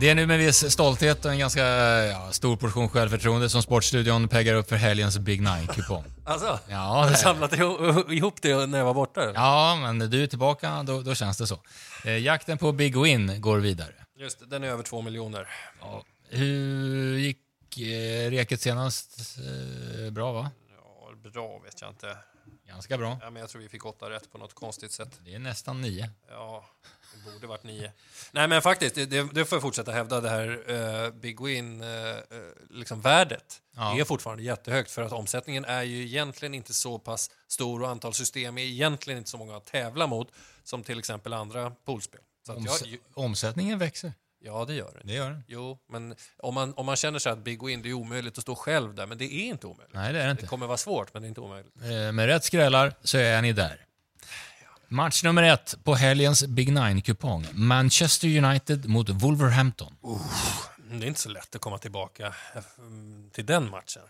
Det 0.00 0.08
är 0.08 0.14
nu 0.14 0.26
med 0.26 0.38
viss 0.38 0.72
stolthet 0.72 1.24
och 1.24 1.30
en 1.32 1.38
ganska 1.38 1.62
ja, 2.06 2.32
stor 2.32 2.56
portion 2.56 2.88
självförtroende 2.88 3.48
som 3.50 3.62
Sportstudion 3.62 4.28
peggar 4.28 4.54
upp 4.54 4.68
för 4.68 4.76
helgens 4.76 5.18
Big 5.18 5.40
Nine-kupong. 5.42 6.04
Alltså, 6.24 6.58
Ja, 6.68 6.76
har 6.76 7.04
du 7.04 7.10
det- 7.10 7.16
samlat 7.16 7.52
ihop 7.52 8.10
ihop 8.10 8.42
det 8.42 8.66
när 8.66 8.78
jag 8.78 8.84
var 8.84 8.94
borta? 8.94 9.22
eller? 9.22 9.34
Ja, 9.34 9.76
men 9.82 10.10
du 10.10 10.22
är 10.22 10.26
tillbaka, 10.26 10.82
då, 10.82 11.02
då 11.02 11.14
känns 11.14 11.38
det 11.38 11.46
så. 11.46 11.60
Eh, 12.04 12.18
jakten 12.18 12.58
på 12.58 12.72
Big 12.72 12.96
Win 13.02 13.40
går 13.40 13.58
vidare. 13.58 13.92
Just 14.18 14.38
det, 14.40 14.46
den 14.46 14.64
är 14.64 14.68
över 14.68 14.82
två 14.82 15.02
miljoner. 15.02 15.48
Ja. 15.80 16.04
Hur 16.28 17.16
gick 17.18 17.38
eh, 17.78 18.30
reket 18.30 18.60
senast? 18.60 19.38
Eh, 19.38 20.10
bra, 20.12 20.32
va? 20.32 20.50
Ja, 21.24 21.30
bra 21.30 21.58
vet 21.64 21.80
jag 21.80 21.90
inte. 21.90 22.16
Ganska 22.68 22.98
bra. 22.98 23.18
Ja, 23.22 23.30
men 23.30 23.40
jag 23.40 23.50
tror 23.50 23.62
vi 23.62 23.68
fick 23.68 23.86
åtta 23.86 24.10
rätt 24.10 24.32
på 24.32 24.38
något 24.38 24.54
konstigt 24.54 24.92
sätt. 24.92 25.20
Det 25.24 25.34
är 25.34 25.38
nästan 25.38 25.80
nio. 25.80 26.10
Ja, 26.30 26.64
det 27.14 27.30
borde 27.32 27.46
varit 27.46 27.62
nio. 27.64 27.92
Nej, 28.32 28.48
men 28.48 28.62
faktiskt, 28.62 28.94
det, 28.94 29.06
det, 29.06 29.28
det 29.32 29.44
får 29.44 29.56
jag 29.56 29.62
fortsätta 29.62 29.92
hävda, 29.92 30.20
det 30.20 30.28
här 30.28 30.62
eh, 31.04 31.10
Big 31.10 31.40
Win, 31.40 31.80
eh, 31.82 31.88
eh, 31.88 32.22
liksom 32.70 33.00
värdet, 33.00 33.62
Ja. 33.76 34.00
är 34.00 34.04
fortfarande 34.04 34.42
jättehögt 34.42 34.90
för 34.90 35.02
att 35.02 35.12
omsättningen 35.12 35.64
är 35.64 35.82
ju 35.82 36.02
egentligen 36.04 36.54
inte 36.54 36.72
så 36.74 36.98
pass 36.98 37.30
stor 37.48 37.82
och 37.82 37.88
antal 37.88 38.14
system 38.14 38.58
är 38.58 38.62
egentligen 38.62 39.18
inte 39.18 39.30
så 39.30 39.36
många 39.38 39.56
att 39.56 39.66
tävla 39.66 40.06
mot 40.06 40.28
som 40.64 40.82
till 40.82 40.98
exempel 40.98 41.32
andra 41.32 41.70
poolspel. 41.84 42.20
Så 42.46 42.52
Oms- 42.54 42.86
jag, 42.86 42.98
omsättningen 43.14 43.78
växer. 43.78 44.12
ja, 44.40 44.64
det 44.64 44.74
gör 44.74 44.92
det. 44.94 45.00
Det 45.06 45.12
gör 45.12 45.30
den. 45.30 45.44
Jo, 45.46 45.78
men 45.88 46.14
om 46.38 46.54
man, 46.54 46.74
om 46.74 46.86
man 46.86 46.96
känner 46.96 47.18
sig 47.18 47.32
att 47.32 47.38
Big 47.38 47.62
Win, 47.64 47.82
det 47.82 47.88
är 47.88 47.92
omöjligt 47.92 48.38
att 48.38 48.42
stå 48.42 48.54
själv 48.54 48.94
där, 48.94 49.06
men 49.06 49.18
det 49.18 49.24
är 49.24 49.44
inte 49.44 49.66
omöjligt. 49.66 49.94
Nej, 49.94 50.12
det 50.12 50.18
är 50.18 50.22
det 50.22 50.28
Det 50.28 50.30
inte. 50.30 50.46
kommer 50.46 50.66
vara 50.66 50.76
svårt, 50.76 51.14
men 51.14 51.22
det 51.22 51.26
är 51.26 51.28
inte 51.28 51.40
omöjligt. 51.40 51.72
Eh, 51.82 52.12
Med 52.12 52.26
rätt 52.26 52.44
skrällar 52.44 52.94
så 53.02 53.18
är 53.18 53.42
ni 53.42 53.52
där. 53.52 53.86
Match 54.92 55.22
nummer 55.22 55.42
ett 55.42 55.74
på 55.84 55.94
helgens 55.94 56.46
Big 56.46 56.72
Nine-kupong. 56.72 57.46
Manchester 57.52 58.44
United 58.44 58.88
mot 58.88 59.08
Wolverhampton. 59.08 59.94
Det 60.90 61.04
är 61.04 61.08
inte 61.08 61.20
så 61.20 61.28
lätt 61.28 61.54
att 61.54 61.60
komma 61.60 61.78
tillbaka 61.78 62.26
eh, 62.26 62.62
till 63.32 63.46
den 63.46 63.70
matchen. 63.70 64.02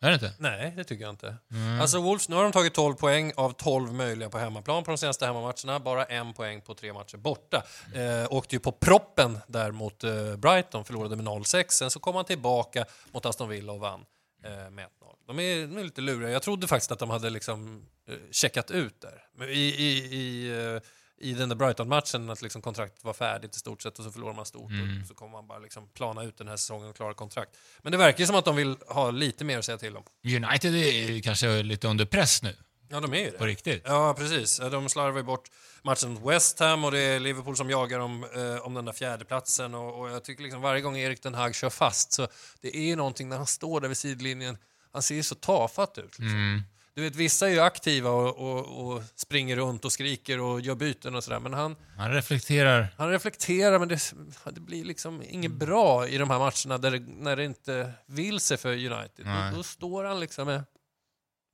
Är 0.00 0.08
det 0.08 0.14
inte? 0.14 0.32
Nej, 0.38 0.72
det 0.76 0.84
tycker 0.84 1.04
jag 1.04 1.12
inte. 1.12 1.36
Mm. 1.50 1.80
Alltså 1.80 2.00
Wolves, 2.00 2.28
nu 2.28 2.36
har 2.36 2.42
de 2.42 2.52
tagit 2.52 2.74
12 2.74 2.94
poäng 2.94 3.32
av 3.36 3.50
12 3.50 3.94
möjliga 3.94 4.30
på 4.30 4.38
hemmaplan 4.38 4.84
på 4.84 4.90
de 4.90 4.98
senaste 4.98 5.26
hemmamatcherna. 5.26 5.80
Bara 5.80 6.04
en 6.04 6.32
poäng 6.32 6.60
på 6.60 6.74
tre 6.74 6.92
matcher 6.92 7.16
borta. 7.16 7.62
Eh, 7.94 8.26
åkte 8.32 8.56
ju 8.56 8.60
på 8.60 8.72
proppen 8.72 9.38
där 9.46 9.70
mot 9.70 10.04
eh, 10.04 10.36
Brighton, 10.36 10.84
förlorade 10.84 11.16
med 11.16 11.26
0-6. 11.26 11.64
Sen 11.68 11.90
så 11.90 12.00
kom 12.00 12.16
han 12.16 12.24
tillbaka 12.24 12.84
mot 13.12 13.26
Aston 13.26 13.48
Villa 13.48 13.72
och 13.72 13.80
vann 13.80 14.04
med 14.50 14.86
1-0. 14.86 14.88
De 15.26 15.38
är, 15.38 15.66
de 15.66 15.78
är 15.78 15.84
lite 15.84 16.00
luriga. 16.00 16.30
Jag 16.30 16.42
trodde 16.42 16.66
faktiskt 16.66 16.92
att 16.92 16.98
de 16.98 17.10
hade 17.10 17.30
liksom 17.30 17.86
eh, 18.08 18.16
checkat 18.30 18.70
ut 18.70 19.00
där. 19.00 19.22
Men 19.36 19.48
I, 19.48 19.52
i, 19.52 20.14
i, 20.14 20.50
eh, 20.50 20.80
i 21.18 21.34
den 21.34 21.48
där 21.48 21.56
Brighton-matchen, 21.56 22.30
att 22.30 22.42
liksom 22.42 22.62
kontraktet 22.62 23.04
var 23.04 23.12
färdigt 23.12 23.56
i 23.56 23.58
stort 23.58 23.82
sett 23.82 23.98
och 23.98 24.04
så 24.04 24.10
förlorar 24.10 24.34
man 24.34 24.46
stort 24.46 24.70
och 24.70 25.06
så 25.08 25.14
kommer 25.14 25.32
man 25.32 25.46
bara 25.46 25.58
liksom 25.58 25.88
plana 25.88 26.22
ut 26.22 26.38
den 26.38 26.48
här 26.48 26.56
säsongen 26.56 26.88
och 26.88 26.96
klara 26.96 27.14
kontrakt. 27.14 27.56
Men 27.82 27.92
det 27.92 27.98
verkar 27.98 28.20
ju 28.20 28.26
som 28.26 28.36
att 28.36 28.44
de 28.44 28.56
vill 28.56 28.76
ha 28.88 29.10
lite 29.10 29.44
mer 29.44 29.58
att 29.58 29.64
säga 29.64 29.78
till 29.78 29.96
om. 29.96 30.04
United 30.24 30.74
är 30.74 31.22
kanske 31.22 31.62
lite 31.62 31.88
under 31.88 32.04
press 32.04 32.42
nu, 32.42 32.56
Ja, 32.88 33.00
de 33.00 33.14
är 33.14 33.18
ju 33.18 33.30
på 33.30 33.44
det. 33.44 33.50
riktigt. 33.50 33.82
Ja, 33.84 34.14
precis. 34.18 34.58
De 34.70 34.88
slarvar 34.88 35.16
ju 35.16 35.22
bort 35.22 35.50
matchen 35.82 36.12
mot 36.14 36.32
West 36.34 36.58
Ham 36.60 36.84
och 36.84 36.90
det 36.92 36.98
är 36.98 37.20
Liverpool 37.20 37.56
som 37.56 37.70
jagar 37.70 37.98
om, 38.00 38.24
eh, 38.34 38.66
om 38.66 38.74
den 38.74 38.84
där 38.84 38.92
fjärdeplatsen. 38.92 39.74
Och, 39.74 40.00
och 40.00 40.10
jag 40.10 40.24
tycker 40.24 40.42
liksom 40.42 40.60
varje 40.60 40.80
gång 40.80 40.96
Erik 40.98 41.22
Den 41.22 41.34
Hag 41.34 41.54
kör 41.54 41.70
fast 41.70 42.12
så 42.12 42.28
det 42.60 42.76
är 42.76 42.82
ju 42.86 42.96
någonting 42.96 43.28
när 43.28 43.36
han 43.36 43.46
står 43.46 43.80
där 43.80 43.88
vid 43.88 43.96
sidlinjen. 43.96 44.58
Han 44.92 45.02
ser 45.02 45.14
ju 45.14 45.22
så 45.22 45.34
tafatt 45.34 45.98
ut. 45.98 46.04
Liksom. 46.04 46.26
Mm. 46.26 46.62
Du 46.94 47.02
vet, 47.02 47.16
vissa 47.16 47.46
är 47.48 47.52
ju 47.52 47.60
aktiva 47.60 48.10
och, 48.10 48.36
och, 48.38 48.86
och 48.86 49.02
springer 49.16 49.56
runt 49.56 49.84
och 49.84 49.92
skriker 49.92 50.40
och 50.40 50.60
gör 50.60 50.74
byten 50.74 51.14
och 51.14 51.24
sådär. 51.24 51.40
Men 51.40 51.52
han, 51.54 51.76
Han 51.96 52.12
reflekterar. 52.12 52.94
han 52.98 53.10
reflekterar, 53.10 53.78
men 53.78 53.88
det, 53.88 54.12
det 54.52 54.60
blir 54.60 54.84
liksom 54.84 55.22
inget 55.28 55.52
bra 55.52 56.08
i 56.08 56.18
de 56.18 56.30
här 56.30 56.38
matcherna 56.38 56.78
där 56.78 57.04
när 57.22 57.36
det 57.36 57.44
inte 57.44 57.92
vill 58.06 58.40
sig 58.40 58.56
för 58.56 58.72
United. 58.72 59.26
Då, 59.26 59.56
då 59.56 59.62
står 59.62 60.04
han 60.04 60.20
liksom 60.20 60.46
med, 60.46 60.64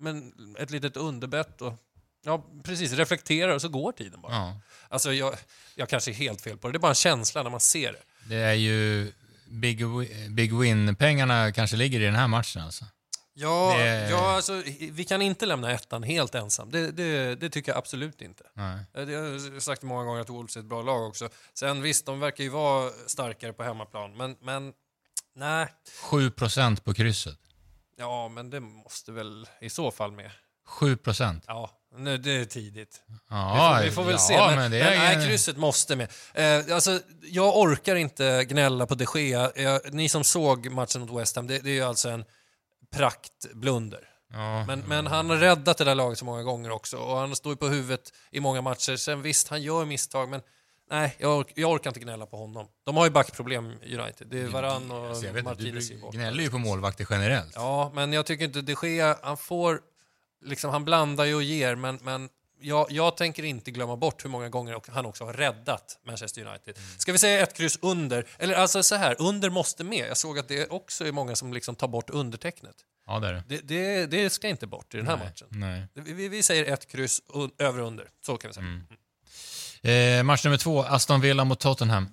med 0.00 0.32
ett 0.58 0.70
litet 0.70 0.96
underbett 0.96 1.60
och 1.62 1.74
ja, 2.24 2.46
precis, 2.64 2.92
reflekterar 2.92 3.54
och 3.54 3.60
så 3.62 3.68
går 3.68 3.92
tiden 3.92 4.20
bara. 4.20 4.32
Ja. 4.32 4.60
Alltså 4.88 5.12
jag, 5.12 5.34
jag 5.74 5.88
kanske 5.88 6.10
är 6.10 6.14
helt 6.14 6.40
fel 6.40 6.56
på 6.58 6.68
det, 6.68 6.72
det 6.72 6.76
är 6.76 6.80
bara 6.80 6.88
en 6.88 6.94
känsla 6.94 7.42
när 7.42 7.50
man 7.50 7.60
ser 7.60 7.92
det. 7.92 8.02
Det 8.28 8.36
är 8.36 8.54
ju 8.54 9.12
Big, 9.52 9.82
big 10.30 10.52
Win-pengarna 10.54 11.52
kanske 11.52 11.76
ligger 11.76 12.00
i 12.00 12.04
den 12.04 12.14
här 12.14 12.28
matchen 12.28 12.62
alltså. 12.62 12.84
Ja, 13.34 13.74
Det- 13.78 14.10
ja 14.10 14.30
alltså, 14.36 14.62
vi 14.92 15.04
kan 15.04 15.22
inte 15.22 15.46
lämna 15.46 15.72
ettan 15.72 16.02
helt 16.02 16.34
ensam. 16.34 16.70
Det, 16.70 16.90
det, 16.90 17.34
det 17.34 17.50
tycker 17.50 17.72
jag 17.72 17.78
absolut 17.78 18.22
inte. 18.22 18.44
Nej. 18.54 18.78
Det 19.06 19.14
har 19.14 19.52
jag 19.54 19.62
sagt 19.62 19.82
många 19.82 20.04
gånger 20.04 20.20
att 20.20 20.28
Wolves 20.28 20.56
är 20.56 20.60
ett 20.60 20.66
bra 20.66 20.82
lag 20.82 21.08
också. 21.08 21.28
Sen 21.54 21.82
visst, 21.82 22.06
de 22.06 22.20
verkar 22.20 22.44
ju 22.44 22.50
vara 22.50 22.90
starkare 23.06 23.52
på 23.52 23.62
hemmaplan, 23.62 24.16
men, 24.16 24.36
men 24.42 24.72
nej. 25.36 25.66
7% 26.10 26.82
på 26.82 26.94
krysset. 26.94 27.38
Ja, 28.00 28.28
men 28.28 28.50
det 28.50 28.60
måste 28.60 29.12
väl 29.12 29.48
i 29.60 29.70
så 29.70 29.90
fall 29.90 30.12
med. 30.12 30.30
7%. 30.68 31.40
Ja, 31.46 31.70
nu, 31.96 32.18
det 32.18 32.30
är 32.30 32.44
tidigt. 32.44 33.02
Ja, 33.30 33.80
vi, 33.84 33.90
får, 33.90 33.90
vi 33.90 33.94
får 33.94 34.04
väl 34.04 34.12
ja, 34.12 34.18
se. 34.18 34.36
Men, 34.36 34.56
men 34.56 34.70
det 34.70 34.78
men 34.78 34.92
är 34.92 35.16
nej, 35.16 35.26
krysset 35.26 35.56
måste 35.56 35.96
med. 35.96 36.12
Eh, 36.34 36.74
alltså, 36.74 37.00
jag 37.22 37.58
orkar 37.58 37.96
inte 37.96 38.44
gnälla 38.44 38.86
på 38.86 38.94
de 38.94 39.06
Gea. 39.14 39.52
Jag, 39.56 39.94
ni 39.94 40.08
som 40.08 40.24
såg 40.24 40.70
matchen 40.70 41.00
mot 41.00 41.20
West 41.20 41.36
Ham, 41.36 41.46
det, 41.46 41.58
det 41.58 41.70
är 41.70 41.74
ju 41.74 41.82
alltså 41.82 42.08
en 42.08 42.24
praktblunder. 42.92 44.00
Ja. 44.32 44.64
Men, 44.66 44.80
men 44.80 45.06
han 45.06 45.30
har 45.30 45.36
räddat 45.36 45.78
det 45.78 45.84
där 45.84 45.94
laget 45.94 46.18
så 46.18 46.24
många 46.24 46.42
gånger 46.42 46.70
också 46.70 46.96
och 46.96 47.16
han 47.16 47.36
står 47.36 47.52
ju 47.52 47.56
på 47.56 47.68
huvudet 47.68 48.12
i 48.30 48.40
många 48.40 48.60
matcher. 48.60 48.96
Sen 48.96 49.22
visst, 49.22 49.48
han 49.48 49.62
gör 49.62 49.84
misstag, 49.84 50.28
men 50.28 50.40
nej, 50.90 51.16
jag, 51.18 51.38
ork, 51.38 51.52
jag 51.54 51.70
orkar 51.70 51.90
inte 51.90 52.00
gnälla 52.00 52.26
på 52.26 52.36
honom. 52.36 52.68
De 52.84 52.96
har 52.96 53.04
ju 53.04 53.10
backproblem, 53.10 53.64
United. 53.66 54.26
Det 54.30 54.40
är 54.40 54.46
Varann 54.48 54.90
och 54.90 55.06
Alltså, 55.06 55.22
vet 55.22 55.30
inte, 55.30 55.42
Martinez. 55.42 55.88
du 55.88 56.10
gnäller 56.12 56.42
ju 56.44 56.50
på 56.50 56.58
målvakter 56.58 57.06
generellt. 57.10 57.52
Ja, 57.54 57.90
men 57.94 58.12
jag 58.12 58.26
tycker 58.26 58.44
inte 58.44 58.60
de 58.62 58.76
Gea, 58.82 59.18
han 59.22 59.36
får, 59.36 59.80
liksom, 60.44 60.70
han 60.70 60.84
blandar 60.84 61.24
ju 61.24 61.34
och 61.34 61.42
ger, 61.42 61.74
men, 61.74 61.98
men 62.02 62.28
jag, 62.62 62.86
jag 62.90 63.16
tänker 63.16 63.42
inte 63.42 63.70
glömma 63.70 63.96
bort 63.96 64.24
hur 64.24 64.30
många 64.30 64.48
gånger 64.48 64.80
han 64.92 65.06
också 65.06 65.24
har 65.24 65.32
räddat 65.32 65.98
Manchester 66.06 66.46
United. 66.46 66.76
Ska 66.98 67.12
vi 67.12 67.18
säga 67.18 67.42
ett 67.42 67.54
kryss 67.56 67.78
under? 67.82 68.26
Eller 68.38 68.54
alltså 68.54 68.82
så 68.82 68.94
här, 68.94 69.16
under 69.18 69.50
måste 69.50 69.84
med. 69.84 70.08
Jag 70.08 70.16
såg 70.16 70.38
att 70.38 70.48
det 70.48 70.66
också 70.70 71.06
är 71.06 71.12
många 71.12 71.36
som 71.36 71.52
liksom 71.52 71.74
tar 71.74 71.88
bort 71.88 72.10
undertecknet. 72.10 72.76
Ja, 73.06 73.18
det 73.18 73.28
är 73.28 73.32
det. 73.32 73.42
Det, 73.48 73.60
det, 73.62 74.06
det 74.06 74.30
ska 74.30 74.48
inte 74.48 74.66
bort 74.66 74.94
i 74.94 74.96
den 74.96 75.06
här 75.06 75.16
Nej, 75.16 75.24
matchen. 75.26 75.48
Nej. 75.50 75.86
Vi, 76.14 76.28
vi- 76.28 76.42
säger 76.42 76.72
ett 76.72 76.86
kryss 76.88 77.22
över 77.58 77.80
och 77.80 77.86
under. 77.86 78.08
Så 78.26 78.36
kan 78.36 78.48
vi 78.48 78.54
säga. 78.54 78.66
Eh, 79.82 80.22
match 80.22 80.44
nummer 80.44 80.56
två, 80.58 80.82
Aston 80.82 81.20
Villa 81.20 81.44
mot 81.44 81.60
Tottenham. 81.60 82.08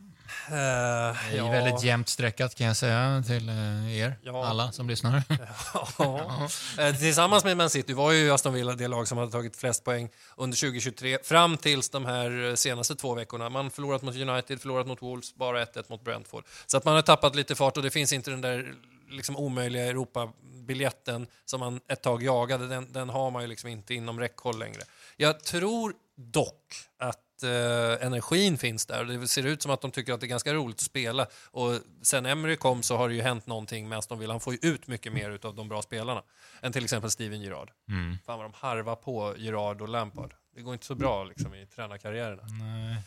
Eh, 0.50 0.54
Det 0.54 0.58
är 0.58 1.36
ja. 1.38 1.52
väldigt 1.52 1.84
jämnt 1.84 2.10
streckat 2.10 2.56
kan 2.56 2.68
jag 2.68 2.76
säga 2.78 3.24
till 3.28 3.50
eh, 3.50 3.98
er, 3.98 4.16
Ja. 4.24 4.46
alla 4.46 4.72
som 4.72 4.88
lyssnar. 4.90 5.24
Ja. 6.00 6.48
Eh, 6.80 6.96
Tillsammans 6.96 7.44
med 7.44 7.58
Man 7.58 7.70
City 7.70 7.94
var 7.94 8.12
ju 8.12 8.32
Aston 8.32 8.54
Villa 8.54 8.74
det 8.74 8.88
lag 8.88 9.08
som 9.08 9.18
hade 9.18 9.32
tagit 9.32 9.56
flest 9.58 9.84
poäng 9.84 10.10
under 10.38 10.58
2023 10.58 11.18
fram 11.24 11.58
tills 11.58 11.90
de 11.90 12.06
här 12.06 12.56
senaste 12.56 12.96
två 12.96 13.14
veckorna. 13.16 13.50
Man 13.50 13.72
förlorat 13.72 14.02
mot 14.02 14.16
United, 14.16 14.62
förlorat 14.62 14.88
mot 14.88 15.02
Wolves, 15.02 15.36
bara 15.36 15.66
1-1 15.66 15.84
mot 15.88 16.04
Brentford. 16.04 16.44
Så 16.66 16.78
att 16.78 16.86
man 16.86 16.96
har 16.96 17.02
tappat 17.02 17.36
lite 17.36 17.56
fart 17.56 17.78
och 17.78 17.84
det 17.84 17.90
finns 17.92 18.14
inte 18.14 18.32
den 18.32 18.42
där 18.42 18.74
liksom 19.10 19.38
omöjliga 19.38 19.86
Europabiljetten 19.86 21.28
som 21.46 21.60
man 21.60 21.80
ett 21.88 22.02
tag 22.04 22.24
jagade. 22.24 22.68
Den, 22.68 22.94
den 22.94 23.10
har 23.10 23.32
man 23.32 23.42
ju 23.42 23.48
liksom 23.48 23.70
inte 23.70 23.94
inom 23.94 24.20
räckhåll 24.20 24.60
längre. 24.60 24.82
Jag 25.18 25.44
tror 25.44 25.94
dock 26.16 26.76
att 26.98 27.44
eh, 27.44 28.06
energin 28.06 28.58
finns 28.58 28.86
där. 28.86 29.06
Det 29.06 29.28
ser 29.28 29.46
ut 29.46 29.62
som 29.62 29.72
att 29.72 29.82
de 29.82 29.92
tycker 29.92 30.14
att 30.14 30.20
det 30.20 30.26
är 30.26 30.28
ganska 30.28 30.54
roligt 30.54 30.76
att 30.76 30.82
spela. 30.82 31.28
Och 31.52 31.80
sen 32.02 32.26
Emery 32.26 32.56
kom 32.56 32.84
så 32.84 32.98
har 32.98 33.10
det 33.10 33.16
ju 33.16 33.22
hänt 33.22 33.48
någonting 33.48 33.90
med 33.90 33.98
Aston 33.98 34.20
Villa. 34.20 34.34
Han 34.34 34.40
får 34.40 34.54
ju 34.54 34.60
ut 34.62 34.88
mycket 34.88 35.14
mer 35.14 35.40
av 35.46 35.56
de 35.56 35.70
bra 35.70 35.82
spelarna 35.82 36.24
än 36.62 36.74
till 36.74 36.84
exempel 36.84 37.12
Steven 37.12 37.42
Gerrard. 37.42 37.72
Mm. 37.90 38.18
Fan 38.26 38.38
vad 38.38 38.46
de 38.46 38.54
harvar 38.56 38.96
på 38.96 39.36
Gerard 39.38 39.82
och 39.82 39.90
Lampard. 39.90 40.34
Det 40.56 40.62
går 40.62 40.74
inte 40.74 40.86
så 40.86 40.96
bra 40.96 41.24
liksom 41.24 41.56
i 41.56 41.66
tränarkarriärerna. 41.66 42.44
Nej. 42.44 43.02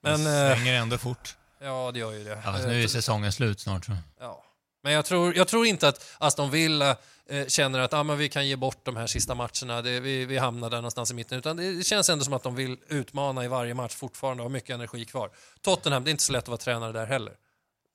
Men 0.00 0.24
det 0.24 0.50
eh, 0.50 0.56
svänger 0.56 0.74
ändå 0.74 0.98
fort. 0.98 1.36
ja, 1.60 1.90
det 1.92 1.98
gör 1.98 2.12
ju 2.12 2.24
det. 2.24 2.42
Alltså, 2.44 2.68
nu 2.68 2.82
är 2.82 2.88
säsongen 2.88 3.32
slut 3.32 3.60
snart. 3.60 3.84
Så. 3.84 3.92
Ja. 4.20 4.44
Men 4.86 4.94
jag 4.94 5.04
tror, 5.04 5.36
jag 5.36 5.48
tror 5.48 5.66
inte 5.66 5.88
att 5.88 6.16
Aston 6.18 6.50
Villa 6.50 6.96
eh, 7.26 7.46
känner 7.46 7.78
att 7.78 7.92
ah, 7.92 8.02
men 8.02 8.18
vi 8.18 8.28
kan 8.28 8.48
ge 8.48 8.56
bort 8.56 8.84
de 8.84 8.96
här 8.96 9.06
sista 9.06 9.34
matcherna, 9.34 9.82
det, 9.82 10.00
vi, 10.00 10.24
vi 10.24 10.38
hamnar 10.38 10.70
där 10.70 10.76
någonstans 10.76 11.10
i 11.10 11.14
mitten. 11.14 11.38
Utan 11.38 11.56
det 11.56 11.86
känns 11.86 12.10
ändå 12.10 12.24
som 12.24 12.32
att 12.32 12.42
de 12.42 12.54
vill 12.54 12.78
utmana 12.88 13.44
i 13.44 13.48
varje 13.48 13.74
match 13.74 13.94
fortfarande 13.94 14.42
och 14.42 14.44
har 14.44 14.52
mycket 14.52 14.74
energi 14.74 15.04
kvar. 15.04 15.30
Tottenham, 15.60 16.04
det 16.04 16.08
är 16.08 16.12
inte 16.12 16.22
så 16.22 16.32
lätt 16.32 16.44
att 16.44 16.48
vara 16.48 16.58
tränare 16.58 16.92
där 16.92 17.06
heller. 17.06 17.34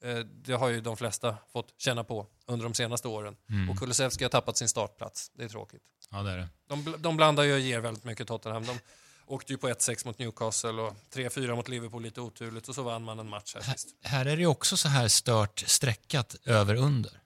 Eh, 0.04 0.18
det 0.18 0.54
har 0.54 0.70
ju 0.70 0.82
de 0.82 0.98
flesta 0.98 1.38
fått 1.54 1.74
känna 1.78 2.04
på 2.04 2.28
under 2.48 2.64
de 2.64 2.74
senaste 2.74 3.08
åren. 3.08 3.36
Och 3.70 3.80
Kulusevski 3.80 4.24
har 4.24 4.30
tappat 4.30 4.58
sin 4.58 4.70
startplats. 4.70 5.32
Det 5.34 5.44
är 5.44 5.50
tråkigt. 5.50 5.82
Ja, 6.10 6.24
det 6.24 6.32
är 6.32 6.38
det. 6.38 6.50
De, 6.68 6.96
de 7.00 7.18
blandar 7.18 7.44
ju 7.44 7.54
och 7.54 7.60
ger 7.60 7.80
väldigt 7.80 8.04
mycket 8.04 8.28
Tottenham. 8.28 8.66
De 8.66 8.80
åkte 9.26 9.54
ju 9.54 9.58
på 9.58 9.70
1-6 9.70 10.06
mot 10.08 10.20
Newcastle 10.20 10.72
och 10.82 10.96
3-4 11.14 11.56
mot 11.56 11.68
Liverpool 11.68 12.04
lite 12.04 12.22
oturligt 12.22 12.70
och 12.70 12.76
så 12.76 12.84
vann 12.84 13.04
man 13.04 13.20
en 13.20 13.30
match 13.30 13.56
här 13.56 13.62
sist. 13.74 13.88
Här 14.04 14.26
är 14.26 14.36
det 14.36 14.42
ju 14.42 14.48
också 14.48 14.78
så 14.78 14.88
här 14.88 15.08
stört 15.08 15.60
streckat 15.68 16.36
över-under. 16.46 17.22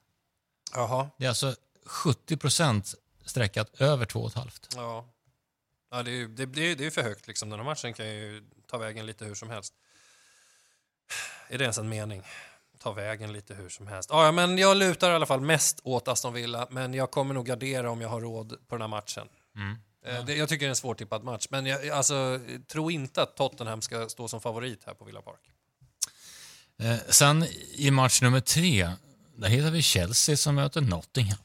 Jaha. 0.74 1.10
Det 1.18 1.24
är 1.24 1.28
alltså 1.28 1.54
70% 1.86 2.94
streckat 3.24 3.80
över 3.80 4.06
2,5. 4.06 4.50
Ja. 4.76 5.06
Ja, 5.90 6.02
det 6.02 6.10
är 6.10 6.14
ju 6.14 6.28
det, 6.28 6.46
det, 6.46 6.60
är- 6.60 6.76
det 6.76 6.86
är 6.86 6.90
för 6.90 7.02
högt 7.02 7.26
liksom. 7.26 7.50
Den 7.50 7.58
här 7.58 7.64
matchen 7.66 7.94
kan 7.94 8.06
ju 8.08 8.44
ta 8.66 8.78
vägen 8.78 9.06
lite 9.06 9.24
hur 9.24 9.34
som 9.34 9.50
helst. 9.50 9.74
är 11.48 11.58
det 11.58 11.64
ens 11.64 11.78
en 11.78 11.88
mening? 11.88 12.22
Ta 12.78 12.92
vägen 12.92 13.32
lite 13.32 13.54
hur 13.54 13.68
som 13.68 13.86
helst. 13.86 14.10
Ja, 14.12 14.32
men 14.32 14.58
jag 14.58 14.76
lutar 14.76 15.10
i 15.10 15.14
alla 15.14 15.26
fall 15.26 15.40
mest 15.40 15.80
åt 15.84 16.08
Aston 16.08 16.32
Villa, 16.32 16.66
men 16.70 16.94
jag 16.94 17.10
kommer 17.10 17.34
nog 17.34 17.46
gardera 17.46 17.90
om 17.90 18.00
jag 18.00 18.08
har 18.08 18.20
råd 18.20 18.48
på 18.68 18.74
den 18.74 18.80
här 18.80 18.88
matchen. 18.88 19.28
Mm. 19.56 19.78
Eh, 20.06 20.24
Det, 20.24 20.34
jag 20.34 20.48
tycker 20.48 20.66
det 20.66 20.68
är 20.68 20.70
en 20.70 20.76
svårtippad 20.76 21.24
match, 21.24 21.46
men 21.50 21.66
jag 21.66 21.88
alltså, 21.88 22.40
tro 22.72 22.90
inte 22.90 23.22
att 23.22 23.36
Tottenham 23.36 23.82
ska 23.82 24.08
stå 24.08 24.28
som 24.28 24.40
favorit 24.40 24.82
här 24.86 24.94
på 24.94 25.04
Villa 25.04 25.22
Park. 25.22 25.40
Eh, 26.82 26.96
sen 27.08 27.46
i 27.74 27.90
match 27.90 28.22
nummer 28.22 28.40
tre, 28.40 28.90
där 29.36 29.48
hittar 29.48 29.70
vi 29.70 29.82
Chelsea 29.82 30.36
som 30.36 30.54
möter 30.54 30.80
Nottingham. 30.80 31.38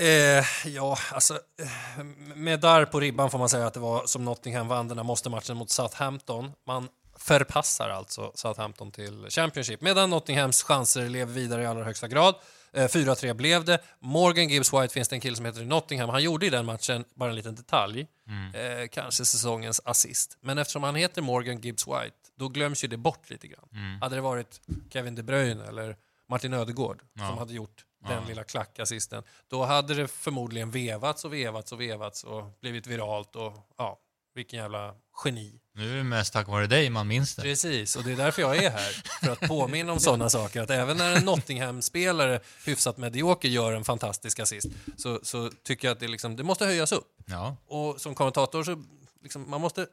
Eh, 0.00 0.44
ja, 0.66 0.98
alltså 1.12 1.34
eh, 1.34 2.04
med 2.34 2.60
där 2.60 2.84
på 2.84 3.00
ribban 3.00 3.30
får 3.30 3.38
man 3.38 3.48
säga 3.48 3.66
att 3.66 3.74
det 3.74 3.80
var 3.80 4.06
som 4.06 4.24
Nottingham 4.24 4.68
vann 4.68 4.88
den 4.88 4.98
här 4.98 5.04
måste-matchen 5.04 5.56
mot 5.56 5.70
Southampton. 5.70 6.52
Man 6.66 6.88
förpassar 7.16 7.90
alltså 7.90 8.32
Southampton 8.34 8.90
till 8.90 9.26
Championship 9.30 9.80
medan 9.80 10.10
Nottinghams 10.10 10.62
chanser 10.62 11.08
lever 11.08 11.32
vidare 11.32 11.62
i 11.62 11.66
allra 11.66 11.84
högsta 11.84 12.08
grad. 12.08 12.34
Eh, 12.72 12.88
4-3 12.88 13.34
blev 13.34 13.64
det. 13.64 13.78
Morgan 14.00 14.48
Gibbs 14.48 14.72
White 14.72 14.94
finns 14.94 15.08
det 15.08 15.16
en 15.16 15.20
kille 15.20 15.36
som 15.36 15.44
heter 15.44 15.62
i 15.62 15.64
Nottingham. 15.64 16.08
Han 16.10 16.22
gjorde 16.22 16.46
i 16.46 16.50
den 16.50 16.66
matchen, 16.66 17.04
bara 17.14 17.28
en 17.30 17.36
liten 17.36 17.54
detalj, 17.54 18.06
eh, 18.54 18.88
kanske 18.88 19.24
säsongens 19.24 19.80
assist. 19.84 20.38
Men 20.40 20.58
eftersom 20.58 20.82
han 20.82 20.94
heter 20.94 21.22
Morgan 21.22 21.60
Gibbs 21.60 21.86
White, 21.86 22.16
då 22.36 22.48
glöms 22.48 22.84
ju 22.84 22.88
det 22.88 22.96
bort 22.96 23.30
lite 23.30 23.48
grann. 23.48 23.98
Hade 24.00 24.14
det 24.14 24.20
varit 24.20 24.60
Kevin 24.92 25.14
De 25.14 25.22
Bruyne 25.22 25.64
eller 25.66 25.96
Martin 26.28 26.54
Ödegård 26.54 27.02
som 27.28 27.38
hade 27.38 27.52
gjort 27.54 27.84
den 28.08 28.24
lilla 28.24 28.44
klackassisten, 28.44 29.22
då 29.48 29.64
hade 29.64 29.94
det 29.94 30.08
förmodligen 30.08 30.70
vevats 30.70 31.24
och 31.24 31.32
vevats 31.32 31.72
och 31.72 31.80
vevats 31.80 32.24
och 32.24 32.58
blivit 32.60 32.86
viralt 32.86 33.36
och 33.36 33.52
ja, 33.78 33.98
vilken 34.38 34.58
jävla 34.58 34.94
geni. 35.24 35.60
Nu 35.74 35.92
är 35.92 35.96
det 35.96 36.04
mest 36.04 36.32
tack 36.32 36.48
vare 36.48 36.66
dig 36.66 36.90
man 36.90 37.08
minns 37.08 37.34
det. 37.34 37.42
Precis, 37.42 37.96
och 37.96 38.04
det 38.04 38.12
är 38.12 38.16
därför 38.16 38.42
jag 38.42 38.56
är 38.56 38.70
här. 38.70 39.02
För 39.22 39.32
att 39.32 39.40
påminna 39.40 39.92
om 39.92 40.00
sådana 40.00 40.30
saker. 40.30 40.62
Att 40.62 40.70
även 40.70 40.96
när 40.96 41.16
en 41.16 41.24
Nottingham-spelare 41.24 42.40
hyfsat 42.64 42.96
medioker 42.96 43.48
gör 43.48 43.72
en 43.72 43.84
fantastisk 43.84 44.38
assist 44.38 44.68
så, 44.96 45.20
så 45.22 45.50
tycker 45.62 45.88
jag 45.88 45.94
att 45.94 46.00
det, 46.00 46.08
liksom, 46.08 46.36
det 46.36 46.42
måste 46.42 46.66
höjas 46.66 46.92
upp. 46.92 47.06
Ja. 47.26 47.56
Och 47.66 48.00
som 48.00 48.14
kommentator 48.14 48.64
så 48.64 48.84
liksom, 49.22 49.50
man 49.50 49.60
måste 49.60 49.86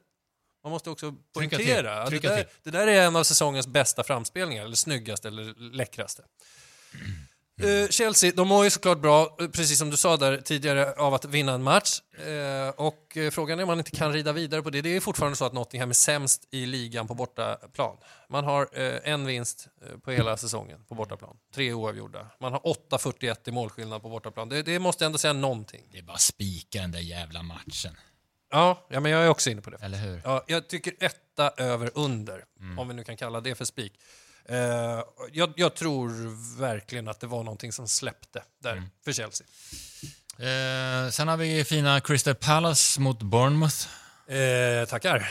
man 0.64 0.72
måste 0.72 0.90
också 0.90 1.16
poängtera 1.34 2.04
att 2.04 2.10
det 2.10 2.20
där, 2.20 2.48
det 2.64 2.72
där 2.72 2.88
är 2.88 3.08
en 3.08 3.16
av 3.16 3.24
säsongens 3.24 3.68
bästa 3.68 4.04
framspelningar, 4.04 4.66
eller 4.66 4.76
snyggaste 4.76 5.28
eller 5.28 5.72
läckraste. 5.72 6.24
Eh, 7.62 7.90
Chelsea, 7.90 8.32
de 8.36 8.48
mår 8.48 8.64
ju 8.64 8.70
såklart 8.70 9.02
bra, 9.02 9.36
eh, 9.40 9.48
precis 9.48 9.80
som 9.80 9.90
du 9.90 9.98
sa 9.98 10.18
där 10.18 10.38
tidigare, 10.38 10.94
av 10.94 11.14
att 11.14 11.26
vinna 11.26 11.54
en 11.54 11.64
match. 11.64 12.02
Eh, 12.28 12.70
och 12.70 13.18
frågan 13.32 13.60
är 13.60 13.64
om 13.64 13.68
man 13.68 13.78
inte 13.78 13.92
kan 13.92 14.14
rida 14.14 14.34
vidare 14.34 14.62
på 14.62 14.70
det. 14.70 14.82
Det 14.82 14.96
är 14.96 15.00
fortfarande 15.00 15.38
så 15.38 15.46
att 15.46 15.54
Nottingham 15.54 15.90
är 15.90 15.94
sämst 15.94 16.48
i 16.52 16.66
ligan 16.66 17.08
på 17.08 17.14
bortaplan. 17.14 17.98
Man 18.30 18.44
har 18.44 18.68
en 19.04 19.26
vinst 19.26 19.68
på 20.04 20.12
hela 20.12 20.38
säsongen 20.38 20.86
på 20.88 20.96
bortaplan. 20.96 21.38
Tre 21.54 21.74
oavgjorda. 21.74 22.28
Man 22.40 22.52
har 22.52 22.60
8-41 22.60 23.36
i 23.46 23.52
målskillnad 23.52 24.02
på 24.02 24.10
bortaplan. 24.10 24.50
Det, 24.50 24.62
det 24.62 24.80
måste 24.80 25.06
ändå 25.06 25.18
säga 25.18 25.34
någonting. 25.34 25.88
Det 25.92 25.98
är 25.98 26.04
bara 26.04 26.18
spika 26.18 26.82
den 26.82 26.92
där 26.92 27.00
jävla 27.00 27.44
matchen. 27.44 27.98
Ja, 28.52 28.88
ja 28.90 29.00
men 29.00 29.12
jag 29.12 29.24
är 29.24 29.30
också 29.30 29.50
inne 29.50 29.62
på 29.62 29.70
det. 29.70 29.78
Eller 29.82 29.98
hur? 29.98 30.22
Ja, 30.24 30.44
jag 30.48 30.68
tycker 30.68 30.94
etta 31.00 31.50
över 31.58 31.92
under, 31.94 32.44
om 32.78 32.88
vi 32.88 32.94
nu 32.94 33.04
kan 33.04 33.18
kalla 33.18 33.42
det 33.42 33.56
för 33.56 33.66
spik. 33.66 33.94
Eh, 34.50 35.04
jag, 35.32 35.54
jag 35.56 35.76
tror 35.76 36.10
verkligen 36.60 37.08
att 37.08 37.20
det 37.20 37.28
var 37.28 37.44
någonting 37.44 37.72
som 37.72 37.88
släppte 37.88 38.44
där 38.64 38.84
för 39.06 39.12
Chelsea. 39.12 39.48
Eh, 40.38 41.10
sen 41.10 41.28
har 41.28 41.38
vi 41.38 41.64
fina 41.64 42.02
Crystal 42.02 42.36
Palace 42.36 43.02
mot 43.02 43.20
Bournemouth. 43.24 43.88
Eh, 44.28 44.86
tackar. 44.88 45.30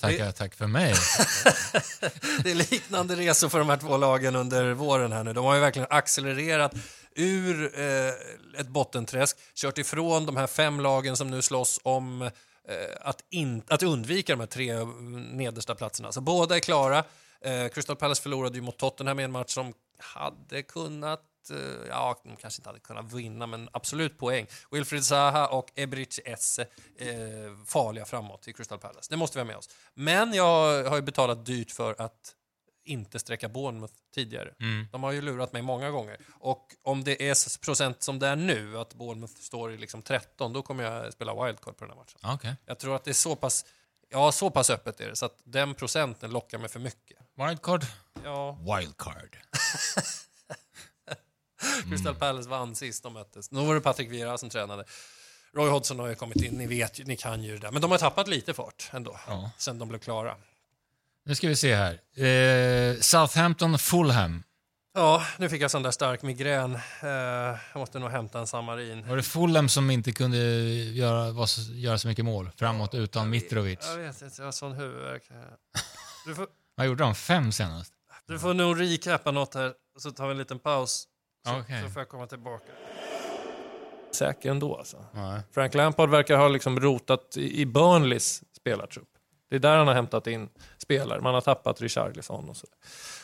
Tackar, 0.00 0.32
tack 0.32 0.54
för 0.54 0.66
mig. 0.66 0.94
Det 2.42 2.50
är 2.50 2.54
liknande 2.54 3.16
resor 3.16 3.48
för 3.48 3.58
de 3.58 3.68
här 3.68 3.76
två 3.76 3.96
lagen 3.96 4.36
under 4.36 4.72
våren 4.72 5.12
här 5.12 5.24
nu. 5.24 5.32
De 5.32 5.44
har 5.44 5.54
ju 5.54 5.60
verkligen 5.60 5.88
accelererat 5.90 6.74
ur 7.14 7.80
eh, 7.80 8.60
ett 8.60 8.68
bottenträsk, 8.68 9.36
kört 9.54 9.78
ifrån 9.78 10.26
de 10.26 10.36
här 10.36 10.46
fem 10.46 10.80
lagen 10.80 11.16
som 11.16 11.30
nu 11.30 11.42
slåss 11.42 11.80
om 11.82 12.22
eh, 12.22 12.30
att, 13.00 13.24
in, 13.30 13.62
att 13.68 13.82
undvika 13.82 14.32
de 14.32 14.40
här 14.40 14.46
tre 14.46 14.84
nedersta 15.32 15.74
platserna. 15.74 16.12
Så 16.12 16.20
båda 16.20 16.56
är 16.56 16.60
klara. 16.60 17.04
Eh, 17.44 17.68
Crystal 17.68 17.96
Palace 17.96 18.22
förlorade 18.22 18.56
ju 18.56 18.62
mot 18.62 18.78
Tottenham 18.78 19.20
i 19.20 19.22
en 19.22 19.32
match 19.32 19.50
som 19.54 19.74
hade 19.98 20.62
kunnat 20.62 21.50
eh, 21.50 21.88
Ja, 21.88 22.20
de 22.24 22.36
kanske 22.36 22.60
inte 22.60 22.68
hade 22.68 22.80
kunnat 22.80 23.12
vinna, 23.12 23.46
men 23.46 23.68
absolut 23.72 24.18
poäng. 24.18 24.46
Wilfried 24.70 25.04
Zaha 25.04 25.46
och 25.46 25.72
Ebric 25.74 26.20
Esse 26.24 26.62
eh, 26.96 27.08
farliga 27.66 28.04
framåt 28.04 28.48
i 28.48 28.52
Crystal 28.52 28.78
Palace. 28.78 29.06
Det 29.10 29.16
måste 29.16 29.38
vi 29.38 29.40
ha 29.40 29.46
med 29.46 29.56
oss. 29.56 29.68
Men 29.94 30.32
jag 30.34 30.84
har 30.84 30.96
ju 30.96 31.02
betalat 31.02 31.46
dyrt 31.46 31.70
för 31.70 31.94
att 31.98 32.34
inte 32.88 33.18
sträcka 33.18 33.48
Bournemouth 33.48 33.94
tidigare. 34.14 34.54
De 34.92 35.02
har 35.02 35.12
ju 35.12 35.20
lurat 35.22 35.52
mig 35.52 35.62
många 35.62 35.90
gånger. 35.90 36.16
Och 36.30 36.74
om 36.82 37.04
det 37.04 37.28
är 37.28 37.64
procent 37.64 38.02
som 38.02 38.18
det 38.18 38.26
är 38.26 38.36
nu, 38.36 38.78
att 38.78 38.94
Bournemouth 38.94 39.34
står 39.34 39.72
i 39.72 39.76
liksom 39.76 40.02
13, 40.02 40.52
då 40.52 40.62
kommer 40.62 40.84
jag 40.84 41.12
spela 41.12 41.44
wildcard 41.44 41.76
på 41.76 41.84
den 41.84 41.90
här 41.90 41.98
matchen. 41.98 42.18
Okej. 42.22 42.56
Jag 42.66 42.78
tror 42.78 42.96
att 42.96 43.04
det 43.04 43.10
är 43.10 43.12
så 43.12 43.36
pass, 43.36 43.64
ja, 44.08 44.32
så 44.32 44.50
pass 44.50 44.70
öppet 44.70 45.00
är 45.00 45.08
det, 45.08 45.16
så 45.16 45.26
att 45.26 45.38
den 45.44 45.74
procenten 45.74 46.30
lockar 46.30 46.58
mig 46.58 46.68
för 46.68 46.80
mycket. 46.80 47.18
Wildcard? 47.36 47.84
Ja, 48.24 48.58
Wildcard. 48.76 49.36
Crystal 51.90 52.14
Palace 52.14 52.48
vann 52.48 52.74
sist 52.74 53.02
de 53.02 53.12
möttes. 53.12 53.50
Nu 53.50 53.66
var 53.66 53.74
det 53.74 53.80
Patrick 53.80 54.10
Vieira 54.10 54.38
som 54.38 54.50
tränade. 54.50 54.84
Roy 55.54 55.70
Hodgson 55.70 55.98
har 55.98 56.08
ju 56.08 56.14
kommit 56.14 56.42
in, 56.42 56.54
ni 56.54 56.66
vet 56.66 57.00
ju, 57.00 57.04
ni 57.04 57.16
kan 57.16 57.42
ju 57.42 57.52
det 57.52 57.58
där. 57.58 57.70
Men 57.70 57.82
de 57.82 57.90
har 57.90 57.98
tappat 57.98 58.28
lite 58.28 58.54
fart 58.54 58.90
ändå, 58.92 59.20
Ja. 59.26 59.50
sen 59.58 59.78
de 59.78 59.88
blev 59.88 59.98
klara. 59.98 60.36
Nu 61.24 61.34
ska 61.34 61.48
vi 61.48 61.56
se 61.56 61.74
här. 61.74 62.00
Eh, 62.24 63.00
Southampton, 63.00 63.78
Fulham. 63.78 64.42
Ja, 64.98 65.22
nu 65.36 65.48
fick 65.48 65.62
jag 65.62 65.70
sån 65.70 65.82
där 65.82 65.90
stark 65.90 66.22
migrän. 66.22 66.74
Eh, 66.74 67.08
jag 67.72 67.74
måste 67.74 67.98
nog 67.98 68.10
hämta 68.10 68.38
en 68.38 68.46
Samarin. 68.46 69.08
Var 69.08 69.16
det 69.16 69.22
Fulham 69.22 69.68
som 69.68 69.90
inte 69.90 70.12
kunde 70.12 70.36
göra, 70.36 71.30
var 71.30 71.46
så, 71.46 71.72
göra 71.72 71.98
så 71.98 72.08
mycket 72.08 72.24
mål 72.24 72.50
framåt 72.56 72.94
utan 72.94 73.30
Mitrovic? 73.30 73.78
Jag 73.82 73.96
vet 73.96 74.22
inte, 74.22 74.34
jag 74.38 74.44
har 74.44 74.52
sån 74.52 74.72
huvudvärk. 74.72 75.22
Du 76.26 76.34
får, 76.34 76.46
Vad 76.76 76.86
gjorde 76.86 77.04
de? 77.04 77.14
Fem 77.14 77.52
senast? 77.52 77.92
du 78.26 78.38
får 78.38 78.54
nog 78.54 78.80
recappa 78.80 79.30
något 79.30 79.54
här, 79.54 79.72
så 79.98 80.10
tar 80.10 80.26
vi 80.26 80.30
en 80.30 80.38
liten 80.38 80.58
paus. 80.58 81.04
Så, 81.46 81.58
Okej. 81.58 81.82
så 81.82 81.90
får 81.90 82.00
jag 82.00 82.08
komma 82.08 82.26
tillbaka. 82.26 82.72
Säker 84.14 84.50
ändå 84.50 84.76
alltså. 84.76 85.04
Nej. 85.12 85.40
Frank 85.52 85.74
Lampard 85.74 86.10
verkar 86.10 86.36
ha 86.36 86.48
liksom 86.48 86.80
rotat 86.80 87.36
i 87.36 87.60
i 87.60 87.66
Burnleys 87.66 88.42
spelartrupp. 88.60 89.08
Det 89.50 89.56
är 89.56 89.60
där 89.60 89.76
han 89.76 89.86
har 89.86 89.94
hämtat 89.94 90.26
in 90.26 90.48
spelare. 90.78 91.20
Man 91.20 91.34
har 91.34 91.40
tappat 91.40 91.80
Richarlison 91.80 92.48
och 92.48 92.56
så. 92.56 92.66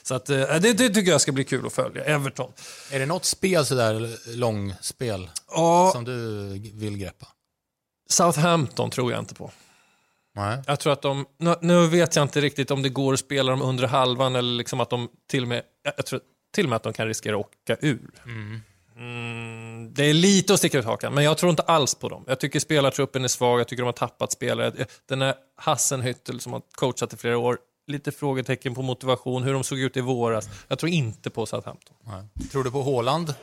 Så 0.03 0.15
att, 0.15 0.31
eh, 0.31 0.39
det, 0.39 0.73
det 0.73 0.89
tycker 0.89 1.11
jag 1.11 1.21
ska 1.21 1.33
bli 1.33 1.45
kul 1.45 1.67
att 1.67 1.73
följa. 1.73 2.05
Everton. 2.05 2.53
Är 2.91 2.99
det 2.99 3.07
något 3.07 3.25
spel 3.25 3.67
sådär 3.67 4.17
långspel 4.37 5.31
Ja, 5.51 5.91
som 5.93 6.05
du 6.05 6.49
vill 6.75 6.99
greppa? 6.99 7.27
Southampton 8.11 8.91
tror 8.91 9.13
jag 9.13 9.19
inte 9.21 9.35
på. 9.35 9.51
Nej. 10.37 10.63
Jag 10.67 10.81
tror 10.81 10.93
att 10.93 11.03
de, 11.03 11.27
nu, 11.61 11.87
vet 11.87 12.17
jag 12.17 12.23
inte 12.23 12.41
riktigt 12.41 12.71
om 12.71 12.83
det 12.83 12.89
går 12.89 13.13
att 13.13 13.21
spela 13.21 13.51
dem 13.51 13.63
under 13.63 13.87
halvan 13.87 14.37
eller 14.37 14.53
liksom 14.57 14.81
att 14.81 14.91
de 14.91 15.09
till 15.29 15.43
och 15.43 15.49
med, 15.49 15.63
jag 15.97 16.07
tror 16.07 16.21
till 16.55 16.65
och 16.65 16.69
med 16.69 16.77
att 16.77 16.83
de 16.83 16.93
kan 16.93 17.07
riskera 17.07 17.37
att 17.37 17.47
åka 17.47 17.77
ur. 17.87 18.11
Mm, 18.97 19.95
det 19.95 20.05
är 20.05 20.15
lite 20.15 20.53
att 20.53 20.59
sticka 20.59 20.79
ut 20.79 20.85
hakan, 20.85 21.15
men 21.15 21.25
jag 21.25 21.39
tror 21.39 21.51
inte 21.51 21.63
alls 21.63 21.95
på 21.95 22.09
dem. 22.09 22.25
Jag 22.27 22.41
tycker 22.41 22.61
spelartruppen 22.61 23.25
är 23.25 23.29
svag, 23.29 23.61
jag 23.61 23.69
tycker 23.69 23.83
de 23.83 23.87
har 23.87 23.93
tappat 23.93 24.33
spelare. 24.33 24.87
Den 25.09 25.23
här 25.23 25.35
Hassenhüttel 25.63 26.39
som 26.39 26.53
har 26.53 26.63
coachat 26.75 27.13
i 27.13 27.17
flera 27.17 27.39
år, 27.39 27.59
lite 27.87 28.13
frågetecken 28.13 28.75
på 28.75 28.83
motivation, 28.83 29.43
hur 29.43 29.53
de 29.53 29.65
såg 29.65 29.79
ut 29.79 29.97
i 29.97 30.01
våras. 30.01 30.49
Jag 30.69 30.79
tror 30.79 30.91
inte 30.93 31.31
på 31.31 31.47
Southampton. 31.47 31.97
Nej. 32.05 32.49
Tror 32.53 32.65
du 32.65 32.71
på 32.71 32.83
Håland? 32.83 33.35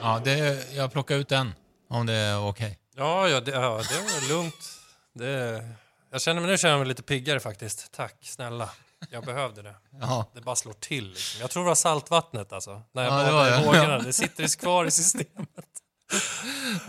Ja, 0.00 0.20
det, 0.24 0.72
jag 0.74 0.92
plockar 0.92 1.16
ut 1.16 1.28
den 1.28 1.54
om 1.88 2.06
det 2.06 2.12
är 2.12 2.48
okej. 2.48 2.78
Ja, 2.96 3.28
ja, 3.28 3.40
det, 3.40 3.50
ja, 3.50 3.80
det 3.90 3.94
är 3.94 4.28
lugnt. 4.28 4.78
Det, 5.14 5.64
jag 6.10 6.22
känner 6.22 6.40
mig, 6.40 6.50
nu 6.50 6.58
känner 6.58 6.72
jag 6.72 6.78
mig 6.78 6.88
lite 6.88 7.02
piggare 7.02 7.40
faktiskt. 7.40 7.92
Tack, 7.92 8.16
snälla. 8.22 8.70
Jag 9.10 9.24
behövde 9.24 9.62
det. 9.62 9.74
Ja. 10.00 10.30
Det 10.34 10.40
bara 10.40 10.56
slår 10.56 10.72
till. 10.72 11.08
Liksom. 11.08 11.40
Jag 11.40 11.50
tror 11.50 11.62
det 11.62 11.68
var 11.68 11.74
saltvattnet 11.74 12.52
alltså. 12.52 12.82
När 12.94 13.02
jag 13.04 13.12
Ja, 13.12 13.16
badade 13.16 13.32
var 13.32 13.46
i 13.46 13.50
det. 13.50 13.66
vågorna. 13.66 13.98
Det 13.98 14.12
sitter 14.12 14.58
kvar 14.58 14.84
i 14.84 14.90
systemet. 14.90 15.48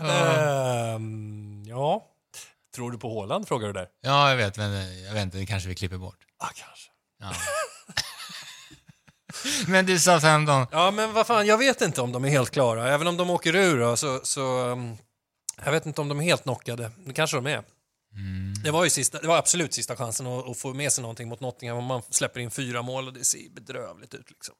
Ehm, 0.00 1.62
ja. 1.66 2.10
Tror 2.74 2.90
du 2.90 2.98
på 2.98 3.08
Håland 3.08 3.48
frågar 3.48 3.66
du 3.66 3.72
där? 3.72 3.88
ja, 4.00 4.30
jag 4.30 4.36
vet, 4.36 4.56
men 4.56 4.74
eh, 4.74 5.00
jag 5.04 5.12
vet 5.14 5.22
inte, 5.22 5.38
det 5.38 5.46
kanske 5.46 5.68
vi 5.68 5.74
klipper 5.74 5.96
bort. 5.98 6.18
Ja, 6.40 6.46
kanske. 6.54 6.90
Ja. 7.20 7.32
men 9.68 9.86
du 9.86 9.98
Southampton, 9.98 10.66
Ja, 10.72 10.90
men 10.90 11.12
vad 11.12 11.26
fan, 11.26 11.46
jag 11.46 11.58
vet 11.58 11.80
inte 11.80 12.00
om 12.00 12.12
de 12.12 12.24
är 12.24 12.28
helt 12.28 12.50
klara. 12.50 12.88
Även 12.88 13.06
om 13.06 13.16
de 13.16 13.30
åker 13.30 13.56
ur 13.56 13.96
så... 13.96 14.20
så 14.22 14.64
um, 14.68 14.96
jag 15.64 15.72
vet 15.72 15.86
inte 15.86 16.00
om 16.00 16.08
de 16.08 16.20
är 16.20 16.24
helt 16.24 16.42
knockade. 16.42 16.90
Det 16.96 17.12
kanske 17.12 17.36
de 17.36 17.46
är. 17.46 17.62
Det, 18.64 18.70
var 18.70 18.84
ju 18.84 18.90
sista, 18.90 19.20
det 19.20 19.28
var 19.28 19.36
absolut 19.36 19.74
sista 19.74 19.96
chansen 19.96 20.26
att, 20.26 20.48
att 20.48 20.58
få 20.58 20.74
med 20.74 20.92
sig 20.92 21.02
någonting 21.02 21.28
mot 21.28 21.40
Nottingham. 21.40 21.84
Man 21.84 22.02
släpper 22.10 22.40
in 22.40 22.50
fyra 22.50 22.82
mål 22.82 23.06
och 23.06 23.12
det 23.12 23.24
ser 23.24 23.50
bedrövligt 23.50 24.14
ut. 24.14 24.30
Liksom. 24.30 24.54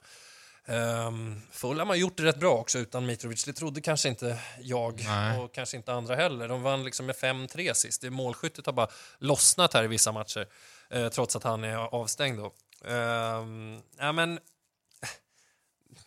Um, 0.66 1.42
Fulham 1.50 1.88
har 1.88 1.96
gjort 1.96 2.16
det 2.16 2.24
rätt 2.24 2.40
bra 2.40 2.52
också 2.52 2.78
utan 2.78 3.06
Mitrovic. 3.06 3.44
Det 3.44 3.52
trodde 3.52 3.80
kanske 3.80 4.08
inte 4.08 4.38
jag 4.60 5.04
Nej. 5.04 5.38
och 5.38 5.54
kanske 5.54 5.76
inte 5.76 5.92
andra 5.92 6.16
heller. 6.16 6.48
De 6.48 6.62
vann 6.62 6.84
liksom 6.84 7.06
med 7.06 7.16
5-3 7.16 7.74
sist. 7.74 8.00
Det 8.00 8.10
målskyttet 8.10 8.66
har 8.66 8.72
bara 8.72 8.88
lossnat 9.18 9.74
här 9.74 9.84
i 9.84 9.86
vissa 9.86 10.12
matcher. 10.12 10.46
eh, 10.90 11.08
trots 11.08 11.36
att 11.36 11.42
han 11.42 11.64
är 11.64 11.76
avstängd. 11.76 12.38
Då. 12.38 12.52
Ehm, 12.90 13.80
ja, 13.98 14.12
men... 14.12 14.38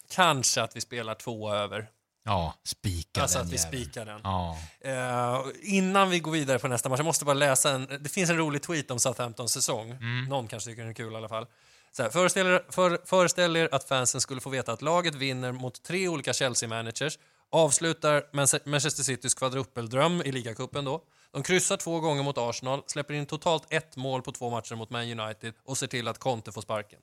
Kanske 0.10 0.62
att 0.62 0.76
vi 0.76 0.82
spelar 0.82 1.16
två 1.16 1.54
över. 1.54 1.90
Ja, 2.28 2.54
spika 2.64 3.22
Alltså 3.22 3.38
den 3.38 3.48
att 3.48 3.54
vi 3.54 3.58
jäveln. 3.58 3.84
spikar 3.84 4.06
den. 4.06 4.22
Ja. 4.24 4.58
Eh, 4.82 5.46
innan 5.62 6.10
vi 6.10 6.20
går 6.20 6.32
vidare 6.32 6.60
på 6.60 6.68
nästa 6.68 6.90
match, 6.90 7.00
jag 7.00 7.06
måste 7.06 7.26
bara 7.26 7.34
läsa 7.34 7.72
en... 7.72 7.88
Det 8.02 8.10
finns 8.10 8.30
en 8.30 8.38
rolig 8.38 8.62
tweet 8.62 8.92
om 8.92 9.00
Southamptons 9.00 9.52
säsong. 9.54 9.92
Mm. 9.92 10.26
Någon 10.26 10.48
kanske 10.48 10.70
tycker 10.70 10.82
den 10.82 10.90
är 10.90 10.94
kul 10.96 11.14
i 11.14 11.16
alla 11.16 11.30
fall. 11.30 11.48
Så 11.92 12.04
här, 12.04 12.10
föreställ, 12.10 12.48
er, 12.48 12.66
för, 12.70 13.02
föreställ 13.06 13.56
er 13.56 13.70
att 13.72 13.84
fansen 13.88 14.22
skulle 14.22 14.42
få 14.42 14.50
veta 14.50 14.72
att 14.74 14.82
laget 14.82 15.16
vinner 15.16 15.52
mot 15.52 15.84
tre 15.84 16.08
olika 16.08 16.32
Chelsea-managers, 16.34 17.20
avslutar 17.52 18.24
Manche- 18.34 18.62
Manchester 18.70 19.04
Citys 19.04 19.34
kvadrupeldröm 19.34 20.22
i 20.22 20.32
ligacupen 20.32 20.86
då. 20.86 21.02
De 21.32 21.44
kryssar 21.44 21.78
två 21.78 22.00
gånger 22.00 22.24
mot 22.24 22.38
Arsenal, 22.38 22.84
släpper 22.88 23.14
in 23.14 23.26
totalt 23.26 23.64
ett 23.70 23.96
mål 23.96 24.22
på 24.22 24.32
två 24.32 24.50
matcher 24.50 24.76
mot 24.76 24.90
Man 24.90 25.20
United 25.20 25.54
och 25.66 25.78
ser 25.78 25.88
till 25.88 26.08
att 26.08 26.18
Conte 26.20 26.52
får 26.52 26.62
sparken. 26.62 27.00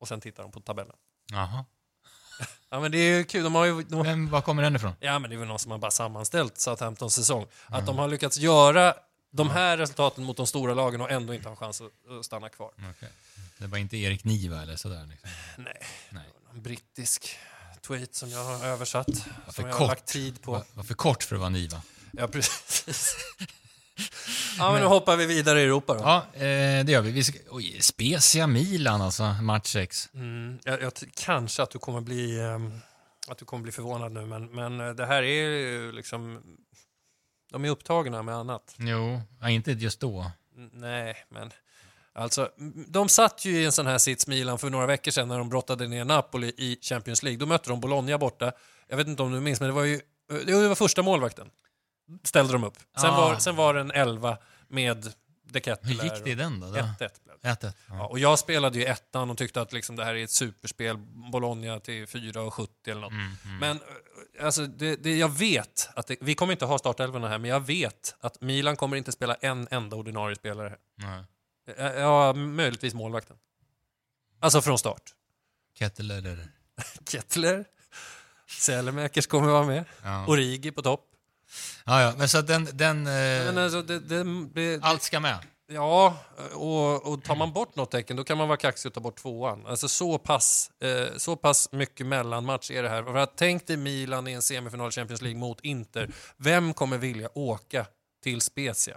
Och 0.00 0.08
sen 0.08 0.20
tittar 0.20 0.42
de 0.42 0.52
på 0.52 0.60
tabellen. 0.60 0.96
Jaha. 1.32 1.64
Ja 2.70 2.80
men 2.80 2.92
det 2.92 2.98
är 2.98 3.16
ju 3.18 3.24
kul, 3.24 3.44
de 3.44 3.54
har 3.54 3.64
ju... 3.64 3.82
De 3.82 3.94
har, 3.96 4.04
Vem, 4.04 4.28
var 4.30 4.40
kommer 4.40 4.62
den 4.62 4.76
ifrån? 4.76 4.92
Ja, 5.00 5.18
men 5.18 5.30
det 5.30 5.36
är 5.36 5.38
väl 5.38 5.48
någon 5.48 5.58
som 5.58 5.70
har 5.70 5.78
bara 5.78 5.90
sammanställt 5.90 6.58
Southamptons 6.60 7.14
säsong. 7.14 7.46
Att 7.66 7.86
de 7.86 7.98
har 7.98 8.08
lyckats 8.08 8.36
göra 8.38 8.94
de 9.30 9.50
här 9.50 9.76
resultaten 9.76 10.24
mot 10.24 10.36
de 10.36 10.46
stora 10.46 10.74
lagen 10.74 11.00
och 11.00 11.10
ändå 11.10 11.34
inte 11.34 11.48
har 11.48 11.56
chans 11.56 11.82
att 12.18 12.24
stanna 12.24 12.48
kvar. 12.48 12.70
Okej. 12.90 13.08
Det 13.58 13.66
var 13.66 13.78
inte 13.78 13.96
Erik 13.96 14.24
Niva 14.24 14.62
eller 14.62 14.76
sådär? 14.76 15.06
Liksom. 15.10 15.30
Nej, 15.56 15.82
Nej. 16.10 16.24
en 16.54 16.62
brittisk 16.62 17.36
tweet 17.86 18.14
som 18.14 18.30
jag 18.30 18.44
har 18.44 18.66
översatt. 18.66 19.06
för 19.46 19.52
Som 19.52 19.64
jag 19.64 19.72
har 19.72 19.78
kort. 19.78 19.88
lagt 19.88 20.06
tid 20.06 20.42
på. 20.42 20.52
Var, 20.52 20.64
var 20.74 20.84
för 20.84 20.94
kort 20.94 21.22
för 21.22 21.36
att 21.36 21.40
vara 21.40 21.50
Niva. 21.50 21.82
Ja, 22.12 22.28
precis. 22.28 23.16
ja, 24.58 24.72
men 24.72 24.80
nu 24.80 24.86
hoppar 24.86 25.16
vi 25.16 25.26
vidare 25.26 25.60
i 25.60 25.64
Europa 25.64 25.94
då. 25.94 26.00
Ja, 26.00 26.16
eh, 26.34 26.84
det 26.84 26.92
gör 26.92 27.00
vi. 27.00 27.10
vi 27.10 27.24
ska, 27.24 27.38
oj, 27.50 27.78
Spezia 27.80 28.46
Milan 28.46 29.02
alltså, 29.02 29.22
match 29.24 29.66
6. 29.72 30.08
Mm, 30.14 30.58
jag, 30.64 30.82
jag, 30.82 30.92
kanske 31.14 31.62
att 31.62 31.70
du 31.70 31.78
kommer 31.78 32.00
bli 32.00 32.40
ehm, 32.40 32.80
att 33.28 33.38
du 33.38 33.44
kommer 33.44 33.62
bli 33.62 33.72
förvånad 33.72 34.12
nu, 34.12 34.26
men, 34.26 34.46
men 34.46 34.80
eh, 34.80 34.90
det 34.94 35.06
här 35.06 35.22
är 35.22 35.48
ju 35.48 35.92
liksom... 35.92 36.42
De 37.52 37.64
är 37.64 37.68
upptagna 37.68 38.22
med 38.22 38.34
annat. 38.34 38.74
Jo, 38.78 39.20
ja, 39.40 39.50
inte 39.50 39.72
just 39.72 40.00
då. 40.00 40.30
N- 40.56 40.70
Nej, 40.72 41.16
men... 41.28 41.50
Alltså, 42.14 42.50
de 42.88 43.08
satt 43.08 43.44
ju 43.44 43.60
i 43.60 43.64
en 43.64 43.72
sån 43.72 43.86
här 43.86 43.98
sits, 43.98 44.26
Milan, 44.26 44.58
för 44.58 44.70
några 44.70 44.86
veckor 44.86 45.10
sedan 45.10 45.28
när 45.28 45.38
de 45.38 45.48
brottade 45.48 45.88
ner 45.88 46.04
Napoli 46.04 46.52
i 46.56 46.78
Champions 46.82 47.22
League. 47.22 47.38
Då 47.38 47.46
mötte 47.46 47.70
de 47.70 47.80
Bologna 47.80 48.18
borta. 48.18 48.52
Jag 48.88 48.96
vet 48.96 49.06
inte 49.06 49.22
om 49.22 49.32
du 49.32 49.40
minns, 49.40 49.60
men 49.60 49.68
det 49.68 49.74
var 49.74 49.84
ju 49.84 50.00
det 50.46 50.68
var 50.68 50.74
första 50.74 51.02
målvakten. 51.02 51.50
Ställde 52.24 52.52
de 52.52 52.64
upp. 52.64 52.76
Sen, 53.00 53.10
Ah. 53.10 53.16
var, 53.20 53.38
sen 53.38 53.56
var 53.56 53.74
det 53.74 53.80
en 53.80 53.90
elva 53.90 54.38
med. 54.68 55.12
Hur 55.82 56.04
gick 56.04 56.24
det 56.24 56.30
i 56.30 56.34
den 56.34 56.60
då? 56.60 56.66
1-1 56.66 56.96
blev 57.24 57.36
det. 57.40 57.48
1-1. 57.48 57.72
Ja, 57.88 58.06
och 58.06 58.18
jag 58.18 58.38
spelade 58.38 58.78
ju 58.78 58.84
ettan 58.84 59.30
och 59.30 59.38
tyckte 59.38 59.60
att 59.60 59.72
liksom 59.72 59.96
det 59.96 60.04
här 60.04 60.14
är 60.14 60.24
ett 60.24 60.30
superspel. 60.30 60.96
Bologna 61.32 61.80
till 61.80 62.06
4,70 62.06 62.68
eller 62.90 63.00
något. 63.00 63.10
Mm, 63.12 63.32
mm. 63.44 63.58
Men 63.58 63.76
eh, 64.38 64.44
alltså, 64.46 64.66
det, 64.66 64.96
det, 64.96 65.16
jag 65.18 65.28
vet 65.28 65.88
att 65.94 66.06
det, 66.06 66.16
vi 66.20 66.34
kommer 66.34 66.52
inte 66.52 66.64
ha 66.64 66.78
startelvorna 66.78 67.28
här, 67.28 67.38
men 67.38 67.50
jag 67.50 67.60
vet 67.60 68.16
att 68.20 68.40
Milan 68.40 68.76
kommer 68.76 68.96
inte 68.96 69.12
spela 69.12 69.34
en 69.34 69.68
enda 69.70 69.96
ordinarie 69.96 70.36
spelare 70.36 70.68
här. 70.68 70.78
Nej. 70.94 71.24
Eh, 71.78 72.00
Ja, 72.00 72.32
möjligtvis 72.32 72.94
målvakten. 72.94 73.36
Alltså 74.40 74.62
från 74.62 74.78
start. 74.78 75.02
Kettle 75.78 76.14
eller... 76.18 76.48
Kettler, 77.08 77.64
Sälemäkers 78.60 79.26
kommer 79.26 79.48
vara 79.48 79.66
med, 79.66 79.84
Ja. 80.02 80.26
Origi 80.26 80.70
på 80.70 80.82
topp. 80.82 81.08
Ja, 81.84 82.02
ja, 82.02 82.12
men 82.18 82.28
så 82.28 82.38
att 82.38 82.46
den... 82.46 82.68
den 82.72 83.06
eh, 83.06 83.12
Men 83.44 83.58
alltså, 83.58 83.82
det, 83.82 83.98
det, 83.98 84.24
det, 84.54 84.82
allt 84.82 85.02
ska 85.02 85.20
med. 85.20 85.38
Ja, 85.74 86.16
och, 86.54 87.12
och 87.12 87.24
tar 87.24 87.36
man 87.36 87.52
bort 87.52 87.76
något 87.76 87.90
tecken 87.90 88.16
då 88.16 88.24
kan 88.24 88.38
man 88.38 88.48
vara 88.48 88.56
kaxig 88.56 88.88
och 88.88 88.94
ta 88.94 89.00
bort 89.00 89.16
tvåan. 89.16 89.66
Alltså 89.66 89.88
så 89.88 90.18
pass, 90.18 90.70
eh, 90.80 91.16
så 91.16 91.36
pass 91.36 91.68
mycket 91.72 92.06
mellanmatch 92.06 92.70
är 92.70 92.82
det 92.82 92.88
här. 92.88 93.02
För 93.02 93.14
att 93.14 93.36
tänk 93.36 93.66
dig 93.66 93.76
Milan 93.76 94.28
i 94.28 94.32
en 94.32 94.42
semifinal 94.42 94.88
i 94.88 94.92
Champions 94.92 95.22
League 95.22 95.40
mot 95.40 95.60
Inter. 95.60 96.10
Vem 96.36 96.74
kommer 96.74 96.98
vilja 96.98 97.28
åka 97.34 97.86
till 98.22 98.40
Spezia? 98.40 98.96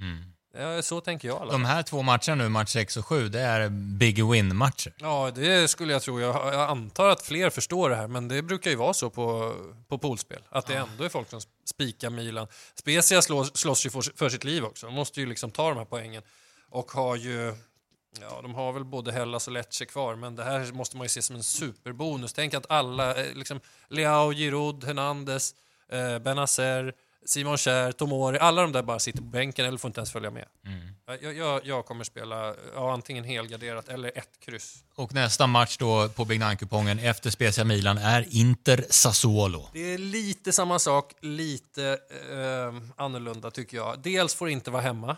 Mm. 0.00 0.32
Ja, 0.58 0.82
så 0.82 1.00
tänker 1.00 1.28
jag. 1.28 1.42
Alla. 1.42 1.52
De 1.52 1.64
här 1.64 1.82
två 1.82 2.02
matcherna 2.02 2.34
nu, 2.34 2.48
match 2.48 2.72
6 2.72 2.96
och 2.96 3.06
7, 3.06 3.28
det 3.28 3.40
är 3.40 3.68
big 3.68 4.24
win-matcher. 4.24 4.92
Ja, 4.96 5.30
det 5.34 5.68
skulle 5.68 5.92
jag 5.92 6.02
tro. 6.02 6.20
Jag, 6.20 6.54
jag 6.54 6.70
antar 6.70 7.08
att 7.08 7.22
fler 7.22 7.50
förstår 7.50 7.90
det 7.90 7.96
här, 7.96 8.08
men 8.08 8.28
det 8.28 8.42
brukar 8.42 8.70
ju 8.70 8.76
vara 8.76 8.94
så 8.94 9.10
på, 9.10 9.54
på 9.88 9.98
poolspel. 9.98 10.42
Att 10.48 10.66
det 10.66 10.74
ändå 10.74 11.04
är 11.04 11.08
folk 11.08 11.30
som 11.30 11.40
spika 11.68 12.10
Milan. 12.10 12.48
Spezia 12.74 13.22
slås, 13.22 13.56
slåss 13.56 13.86
ju 13.86 13.90
för, 13.90 14.16
för 14.16 14.28
sitt 14.28 14.44
liv 14.44 14.64
också. 14.64 14.86
De 14.86 14.94
måste 14.94 15.20
ju 15.20 15.26
liksom 15.26 15.50
ta 15.50 15.68
de 15.68 15.78
här 15.78 15.84
poängen. 15.84 16.22
Och 16.68 16.90
har 16.90 17.16
ju... 17.16 17.54
Ja, 18.20 18.42
de 18.42 18.54
har 18.54 18.72
väl 18.72 18.84
både 18.84 19.12
Hellas 19.12 19.46
och 19.46 19.52
Lecce 19.52 19.86
kvar, 19.86 20.14
men 20.16 20.36
det 20.36 20.44
här 20.44 20.72
måste 20.72 20.96
man 20.96 21.04
ju 21.04 21.08
se 21.08 21.22
som 21.22 21.36
en 21.36 21.42
superbonus. 21.42 22.32
Tänk 22.32 22.54
att 22.54 22.70
alla, 22.70 23.14
eh, 23.14 23.34
liksom 23.34 23.60
Leao, 23.88 24.32
Giroud, 24.32 24.84
Hernandez, 24.84 25.54
eh, 25.88 26.18
Benazer, 26.18 26.94
Simon 27.24 27.58
Kjär, 27.58 27.92
Tomori, 27.92 28.38
alla 28.38 28.62
de 28.62 28.72
där 28.72 28.82
bara 28.82 28.98
sitter 28.98 29.18
på 29.18 29.24
bänken 29.24 29.66
eller 29.66 29.78
får 29.78 29.88
inte 29.88 30.00
ens 30.00 30.12
följa 30.12 30.30
med. 30.30 30.48
Mm. 30.66 31.20
Jag, 31.22 31.36
jag, 31.36 31.66
jag 31.66 31.86
kommer 31.86 32.04
spela 32.04 32.54
ja, 32.74 32.92
antingen 32.92 33.24
helgarderat 33.24 33.88
eller 33.88 34.18
ett 34.18 34.40
kryss. 34.40 34.84
Och 34.94 35.14
nästa 35.14 35.46
match 35.46 35.76
då 35.76 36.08
på 36.08 36.24
Big 36.24 36.40
Nine-kupongen 36.40 36.98
efter 36.98 37.30
Spezia 37.30 37.64
Milan 37.64 37.98
är 37.98 38.26
Inter 38.30 38.84
Sassuolo. 38.90 39.68
Det 39.72 39.94
är 39.94 39.98
lite 39.98 40.52
samma 40.52 40.78
sak, 40.78 41.12
lite 41.20 41.98
eh, 42.32 42.74
annorlunda 42.96 43.50
tycker 43.50 43.76
jag. 43.76 43.98
Dels 43.98 44.34
får 44.34 44.48
inte 44.48 44.70
vara 44.70 44.82
hemma. 44.82 45.16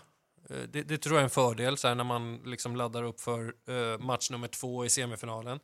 Eh, 0.50 0.56
Det, 0.72 0.82
det 0.82 0.98
tror 0.98 1.14
jag 1.16 1.20
är 1.20 1.24
en 1.24 1.30
fördel 1.30 1.76
så 1.76 1.88
här, 1.88 1.94
när 1.94 2.04
man 2.04 2.40
liksom 2.44 2.76
laddar 2.76 3.02
upp 3.02 3.20
för 3.20 3.52
eh, 3.68 3.98
match 3.98 4.30
nummer 4.30 4.48
två 4.48 4.84
i 4.84 4.90
semifinalen. 4.90 5.60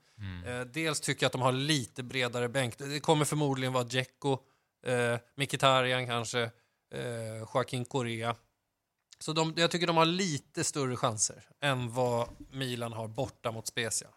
Eh, 0.47 0.61
dels 0.61 1.01
tycker 1.01 1.25
jag 1.25 1.29
att 1.29 1.33
de 1.33 1.43
har 1.43 1.53
lite 1.53 2.03
bredare 2.03 2.49
bänk. 2.49 2.79
Det 2.79 3.01
kommer 3.01 3.25
förmodligen 3.25 3.73
vara 3.73 3.85
Dzeko, 3.85 4.39
eh, 4.85 5.19
Mkhitaryan 5.37 6.07
kanske, 6.07 6.43
eh, 6.95 7.39
Joaquin 7.55 7.85
Correa. 7.85 8.37
Så 9.19 9.33
de, 9.33 9.55
jag 9.57 9.71
tycker 9.71 9.87
de 9.87 9.97
har 9.97 10.05
lite 10.05 10.65
större 10.65 10.97
chanser 10.97 11.45
än 11.61 11.93
vad 11.93 12.29
Milan 12.53 12.93
har 12.93 13.09
borta 13.09 13.53
mot 13.53 13.67
Spezia. 13.67 14.09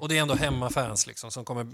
Och 0.00 0.08
det 0.08 0.18
är 0.18 0.22
ändå 0.22 0.34
hemmafans 0.34 1.06
liksom, 1.06 1.30
som 1.30 1.44
kommer 1.44 1.66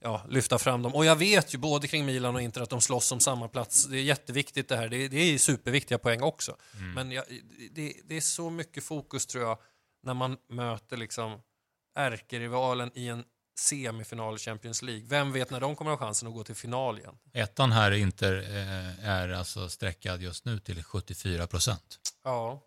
ja, 0.00 0.22
lyfta 0.28 0.58
fram 0.58 0.82
dem. 0.82 0.94
Och 0.94 1.04
jag 1.04 1.16
vet 1.16 1.54
ju 1.54 1.58
både 1.58 1.88
kring 1.88 2.06
Milan 2.06 2.34
och 2.34 2.42
Inter 2.42 2.60
att 2.60 2.70
de 2.70 2.80
slåss 2.80 3.12
om 3.12 3.20
samma 3.20 3.48
plats. 3.48 3.84
Det 3.84 3.98
är 3.98 4.02
jätteviktigt 4.02 4.68
det 4.68 4.76
här. 4.76 4.88
Det 4.88 4.96
är, 4.96 5.08
det 5.08 5.16
är 5.16 5.38
superviktiga 5.38 5.98
poäng 5.98 6.22
också. 6.22 6.56
Men 6.94 7.12
jag, 7.12 7.24
det, 7.70 7.96
det 8.04 8.16
är 8.16 8.20
så 8.20 8.50
mycket 8.50 8.84
fokus 8.84 9.26
tror 9.26 9.44
jag 9.44 9.58
när 10.02 10.14
man 10.14 10.36
möter 10.48 10.96
liksom 10.96 11.40
ärkerivalen 11.94 12.90
i 12.94 13.08
en 13.08 13.24
semifinal 13.58 14.34
i 14.34 14.38
Champions 14.38 14.82
League. 14.82 15.04
Vem 15.06 15.32
vet 15.32 15.50
när 15.50 15.60
de 15.60 15.76
kommer 15.76 15.90
ha 15.90 15.98
chansen 15.98 16.28
att 16.28 16.34
gå 16.34 16.44
till 16.44 16.54
final 16.54 16.98
igen? 16.98 17.18
Ettan 17.32 17.72
här 17.72 17.90
Inter 17.92 18.34
eh, 18.34 19.08
är 19.08 19.28
alltså 19.28 19.68
sträckad 19.68 20.22
just 20.22 20.44
nu 20.44 20.58
till 20.58 20.84
74 20.84 21.46
procent. 21.46 21.98
Ja. 22.24 22.62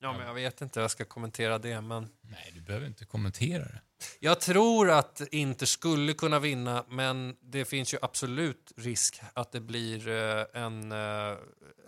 Ja, 0.00 0.12
men 0.12 0.26
jag 0.26 0.34
vet 0.34 0.60
inte 0.60 0.80
hur 0.80 0.84
jag 0.84 0.90
ska 0.90 1.04
kommentera 1.04 1.58
det, 1.58 1.80
men 1.80 2.08
Nej, 2.30 2.52
du 2.54 2.60
behöver 2.60 2.86
inte 2.86 3.04
kommentera 3.04 3.64
det. 3.64 3.80
Jag 4.20 4.40
tror 4.40 4.90
att 4.90 5.22
Inter 5.30 5.66
skulle 5.66 6.12
kunna 6.12 6.38
vinna, 6.38 6.84
men 6.88 7.36
det 7.40 7.64
finns 7.64 7.94
ju 7.94 7.98
absolut 8.02 8.72
risk 8.76 9.20
att 9.34 9.52
det 9.52 9.60
blir 9.60 10.08
eh, 10.08 10.62
en, 10.62 10.92
eh, 10.92 11.36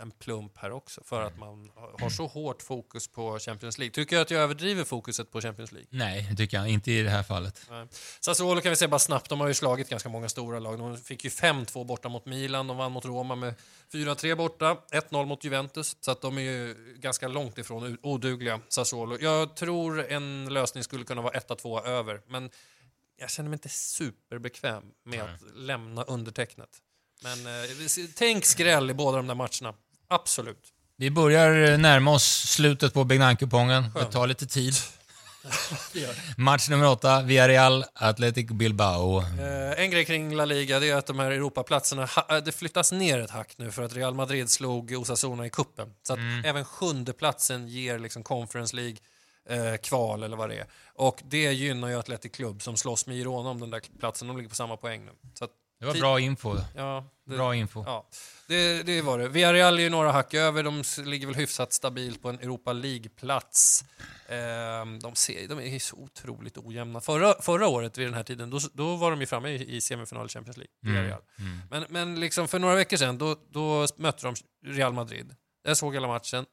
en 0.01 0.11
plump 0.19 0.59
här 0.59 0.71
också 0.71 1.01
för 1.05 1.23
att 1.23 1.39
man 1.39 1.71
har 2.01 2.11
så 2.11 2.27
hårt 2.27 2.63
fokus 2.63 3.09
på 3.09 3.39
Champions 3.39 3.79
League. 3.79 3.93
Tycker 3.93 4.17
jag 4.17 4.23
att 4.23 4.31
jag 4.31 4.41
överdriver 4.41 4.85
fokuset 4.85 5.33
på 5.33 5.41
Champions 5.41 5.73
League? 5.73 5.89
Nej, 5.91 6.27
det 6.31 6.37
tycker 6.37 6.57
jag 6.57 6.69
inte 6.69 6.93
i 6.93 7.03
det 7.03 7.11
här 7.11 7.23
fallet. 7.23 7.67
Nej. 7.71 7.87
Sassuolo 8.21 8.61
kan 8.61 8.71
vi 8.71 8.77
säga 8.77 8.89
bara 8.89 8.99
snabbt, 8.99 9.29
de 9.29 9.41
har 9.41 9.49
ju 9.49 9.55
slagit 9.55 9.89
ganska 9.89 10.09
många 10.09 10.29
stora 10.29 10.59
lag. 10.59 10.79
De 10.79 10.97
fick 10.97 11.25
ju 11.25 11.31
5-2 11.31 11.85
borta 11.85 12.09
mot 12.09 12.27
Milan, 12.27 12.67
de 12.67 12.77
vann 12.77 12.93
mot 12.93 13.05
Roma 13.05 13.35
med 13.35 13.55
4-3 13.93 14.37
borta, 14.37 14.77
1-0 14.93 15.27
mot 15.27 15.45
Juventus. 15.45 15.97
Så 16.01 16.11
att 16.11 16.21
de 16.21 16.39
är 16.39 16.43
ju 16.43 16.75
ganska 16.99 17.29
långt 17.29 17.59
ifrån 17.59 17.99
odugliga, 18.03 18.61
Sassuolo. 18.69 19.19
Jag 19.21 19.57
tror 19.57 20.13
en 20.13 20.28
lösning 20.49 20.85
skulle 20.85 21.05
kunna 21.05 21.23
vara 21.23 21.35
1-2 21.35 21.87
över, 21.87 22.21
men 22.29 22.51
jag 23.21 23.31
känner 23.31 23.51
mig 23.51 23.55
inte 23.55 23.69
superbekväm 23.69 24.83
med 25.05 25.25
Nej. 25.25 25.35
att 25.35 25.57
lämna 25.57 26.03
undertecknet. 26.03 26.71
Men 27.23 27.47
eh, 27.47 27.71
tänk 28.17 28.45
skräll 28.45 28.91
i 28.91 28.95
båda 28.95 29.17
de 29.17 29.27
där 29.27 29.35
matcherna. 29.35 29.75
Absolut. 30.09 30.73
Vi 30.97 31.11
börjar 31.11 31.79
närma 31.79 32.11
oss 32.11 32.25
slutet 32.25 32.95
på 32.95 33.05
Big 33.05 33.21
Nine-kupongen. 33.21 33.85
Det 33.95 34.05
tar 34.05 34.27
lite 34.27 34.47
tid. 34.47 34.75
Match 36.37 36.69
nummer 36.69 36.89
åtta, 36.89 37.23
Villarreal, 37.23 37.85
Athletic 37.95 38.47
Bilbao. 38.47 39.19
Eh, 39.21 39.85
en 39.85 39.91
grej 39.91 40.05
kring 40.05 40.35
La 40.35 40.45
Liga 40.45 40.81
det 40.81 40.91
är 40.91 40.97
att 40.97 41.07
de 41.07 41.19
här 41.19 41.31
Europaplatserna 41.31 42.09
eh, 42.31 42.37
det 42.37 42.53
flyttas 42.53 42.93
ner 42.93 43.19
ett 43.19 43.31
hack 43.31 43.55
nu 43.57 43.71
för 43.71 43.83
att 43.83 43.93
Real 43.93 44.15
Madrid 44.15 44.51
slog 44.51 44.93
Osasuna 44.93 45.47
i 45.47 45.51
kuppen. 45.51 45.95
Så 46.03 46.13
att 46.13 46.19
även 46.45 46.65
sjunde 46.65 47.13
platsen 47.13 47.69
ger 47.69 47.99
liksom 47.99 48.23
Conference 48.23 48.77
League 48.77 48.97
eh, 49.49 49.77
kval 49.77 50.23
eller 50.23 50.37
vad 50.37 50.49
det 50.49 50.59
är. 50.59 50.67
Och 50.95 51.23
det 51.25 51.53
gynnar 51.53 51.89
ju 51.89 51.99
Athletic 51.99 52.33
Club 52.33 52.63
som 52.63 52.77
slåss 52.77 53.07
med 53.07 53.17
Girona 53.17 53.51
om 53.51 53.61
den 53.61 53.71
där 53.71 53.83
platsen. 53.99 54.29
De 54.29 54.37
ligger 54.37 54.49
på 54.51 54.55
samma 54.55 54.77
poäng 54.77 55.05
nu. 55.05 55.13
Så 55.35 55.45
att 55.45 55.51
Det 55.81 55.87
var 55.87 55.95
bra 55.95 56.21
info. 56.21 56.57
Ja, 56.77 57.05
det, 57.25 57.37
Bra 57.37 57.55
info. 57.55 57.85
Ja, 57.87 58.09
det, 58.49 58.83
det 58.83 59.03
var 59.03 59.19
det. 59.19 59.29
Villarreal 59.29 59.79
är 59.79 59.83
ju 59.83 59.91
några 59.91 60.13
hack 60.13 60.35
över. 60.35 60.63
De 60.63 60.83
ligger 61.05 61.27
väl 61.27 61.37
hyfsat 61.37 61.73
stabilt 61.73 62.23
på 62.23 62.29
en 62.29 62.39
Europa 62.39 62.73
League-plats. 62.73 63.85
Ehm, 64.29 65.01
de, 65.01 65.15
ser, 65.15 65.49
de 65.49 65.61
är 65.61 65.79
så 65.79 65.97
otroligt 65.97 66.59
ojämna. 66.59 67.01
Förra, 67.01 67.35
förra 67.43 67.69
året 67.69 67.99
vid 67.99 68.07
den 68.07 68.15
här 68.15 68.23
tiden, 68.23 68.51
då, 68.51 68.59
då 68.73 68.97
var 68.97 69.11
de 69.11 69.21
ju 69.21 69.27
framme 69.27 69.49
i, 69.49 69.77
i 69.77 69.81
semifinal 69.81 70.27
i 70.27 70.29
Champions 70.29 70.57
League. 70.57 70.73
Villarreal. 70.81 71.21
Mm. 71.39 71.59
Men, 71.71 71.85
men 71.89 72.21
liksom 72.21 72.49
för 72.49 72.59
några 72.59 72.75
veckor 72.75 72.97
sedan, 72.97 73.19
då, 73.19 73.37
då 73.51 73.87
mötte 73.97 74.27
de 74.27 74.35
Real 74.67 74.93
Madrid. 74.93 75.35
Jag 75.63 75.77
såg 75.77 75.95
hela 75.95 76.09
matchen. 76.09 76.47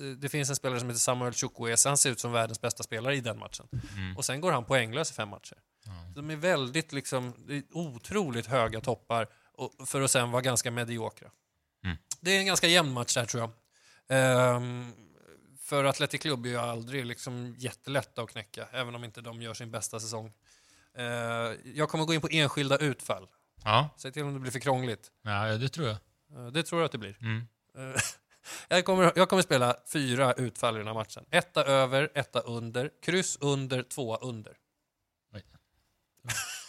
Eh, 0.00 0.06
eh, 0.06 0.12
Det 0.12 0.28
finns 0.28 0.50
en 0.50 0.56
spelare 0.56 0.80
som 0.80 0.88
heter 0.88 1.00
Samuel 1.00 1.32
Chukwueze. 1.32 1.88
Han 1.88 1.96
ser 1.98 2.10
ut 2.10 2.20
som 2.20 2.32
världens 2.32 2.60
bästa 2.60 2.82
spelare 2.82 3.16
i 3.16 3.20
den 3.20 3.38
matchen. 3.38 3.68
Mm. 3.96 4.16
Och 4.16 4.24
sen 4.24 4.40
går 4.40 4.52
han 4.52 4.64
poänglös 4.64 5.10
i 5.10 5.14
fem 5.14 5.28
matcher. 5.28 5.58
Så 5.84 6.20
De 6.20 6.30
är 6.30 6.36
väldigt, 6.36 6.92
liksom, 6.92 7.34
otroligt 7.72 8.46
höga 8.46 8.80
toppar 8.80 9.28
och, 9.52 9.88
för 9.88 10.00
att 10.02 10.10
sen 10.10 10.30
vara 10.30 10.42
ganska 10.42 10.70
mediokra. 10.70 11.30
Mm. 11.84 11.96
Det 12.20 12.30
är 12.30 12.38
en 12.38 12.46
ganska 12.46 12.66
jämn 12.66 12.92
match 12.92 13.14
där 13.14 13.24
tror 13.24 13.40
jag. 13.42 13.50
Ehm, 14.08 14.92
för 15.60 15.84
Athletic 15.84 16.20
Club 16.22 16.46
är 16.46 16.50
ju 16.50 16.56
aldrig 16.56 17.06
liksom 17.06 17.54
jättelätta 17.58 18.22
att 18.22 18.30
knäcka, 18.30 18.68
även 18.72 18.94
om 18.94 19.04
inte 19.04 19.20
de 19.20 19.42
gör 19.42 19.54
sin 19.54 19.70
bästa 19.70 20.00
säsong. 20.00 20.32
Ehm, 20.96 21.56
jag 21.74 21.88
kommer 21.88 22.04
gå 22.04 22.14
in 22.14 22.20
på 22.20 22.28
enskilda 22.30 22.78
utfall. 22.78 23.26
Ja, 23.64 23.88
Säg 23.96 24.12
till 24.12 24.22
om 24.22 24.34
det 24.34 24.40
blir 24.40 24.52
för 24.52 24.58
krångligt. 24.58 25.10
ja, 25.22 25.44
det 25.56 25.68
tror 25.68 25.86
jag. 25.88 25.96
Eh, 26.36 26.46
det 26.52 26.62
tror 26.62 26.80
jag 26.80 26.86
att 26.86 26.92
det 26.92 26.98
blir. 26.98 27.16
Mm. 27.20 27.46
Jag, 28.68 28.84
kommer, 28.84 29.12
jag 29.16 29.28
kommer 29.28 29.42
spela 29.42 29.76
fyra 29.92 30.32
utfall 30.32 30.74
i 30.74 30.78
den 30.78 30.86
här 30.86 30.94
matchen. 30.94 31.24
Etta 31.30 31.64
över, 31.64 32.10
etta 32.14 32.40
under, 32.40 32.90
kryss 33.02 33.38
under, 33.40 33.82
tvåa 33.82 34.16
under. 34.16 34.56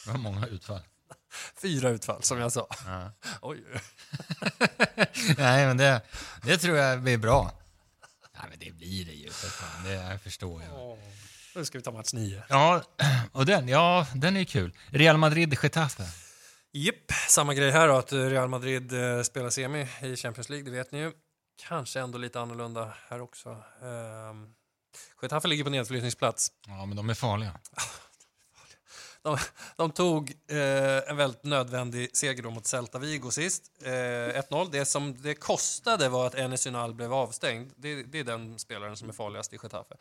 Det 0.06 0.12
var 0.12 0.18
många 0.18 0.48
utfall. 0.48 0.82
Fyra 1.62 1.90
utfall, 1.90 2.24
som 2.24 2.40
jag 2.40 2.52
sa. 2.52 2.68
Ja. 2.86 3.12
Oj. 3.42 3.64
Nej, 5.38 5.66
men 5.66 5.78
det, 5.78 6.02
det 6.44 6.58
tror 6.58 6.78
jag 6.78 7.02
blir 7.02 7.18
bra. 7.18 7.52
Ja, 8.34 8.42
men 8.50 8.60
det 8.60 8.72
blir 8.72 9.06
det 9.06 9.12
ju. 9.12 9.30
För 9.30 9.48
fan. 9.48 9.84
Det 9.84 9.94
jag 9.94 10.22
förstår 10.22 10.62
jag. 10.62 10.98
Nu 11.56 11.66
ska 11.66 11.78
vi 11.78 11.84
ta 11.84 11.92
match 11.92 12.14
nio. 12.14 12.44
Ja, 12.50 12.84
och 13.32 13.46
den, 13.46 13.68
ja, 13.68 14.08
den 14.16 14.36
är 14.36 14.40
ju 14.40 14.46
kul. 14.46 14.74
Real 14.90 15.18
Madrid-Getafe. 15.18 16.04
Jipp, 16.74 17.12
samma 17.28 17.54
grej 17.54 17.72
här 17.72 17.88
då, 17.88 17.98
att 17.98 18.14
Real 18.14 18.50
Madrid 18.50 18.94
eh, 18.94 19.22
spelar 19.22 19.50
semi 19.50 19.88
i 20.02 20.16
Champions 20.16 20.50
League, 20.50 20.66
det 20.66 20.78
vet 20.78 20.92
ni 20.92 21.00
ju. 21.00 21.12
Kanske 21.56 22.00
ändå 22.00 22.18
lite 22.18 22.40
annorlunda 22.40 22.94
här 23.08 23.22
också. 23.22 23.50
Um, 23.82 24.56
Getafe 25.22 25.48
ligger 25.48 25.64
på 25.64 25.70
nedflyttningsplats. 25.70 26.52
Ja, 26.68 26.86
men 26.86 26.98
de 26.98 27.10
är 27.10 27.14
farliga. 27.14 27.60
De, 29.22 29.38
de 29.76 29.92
tog 29.92 30.32
eh, 30.48 31.10
en 31.10 31.18
väldigt 31.18 31.44
nödvändig 31.44 32.18
seger 32.18 32.44
mot 32.44 32.66
Celta 32.66 33.00
Vigo 33.00 33.32
sist. 33.32 33.72
Eh, 33.82 33.90
1-0. 33.90 34.70
Det 34.72 34.86
som 34.86 35.22
det 35.22 35.36
kostade 35.36 36.10
var 36.10 36.28
att 36.28 36.36
Enes 36.36 36.68
Ünal 36.68 36.94
blev 36.94 37.14
avstängd. 37.14 37.72
Det, 37.76 38.04
det 38.04 38.20
är 38.20 38.24
den 38.24 38.60
spelaren 38.60 38.98
som 38.98 39.10
är 39.10 39.14
farligast 39.14 39.54
i 39.54 39.58
Getafe. 39.64 39.96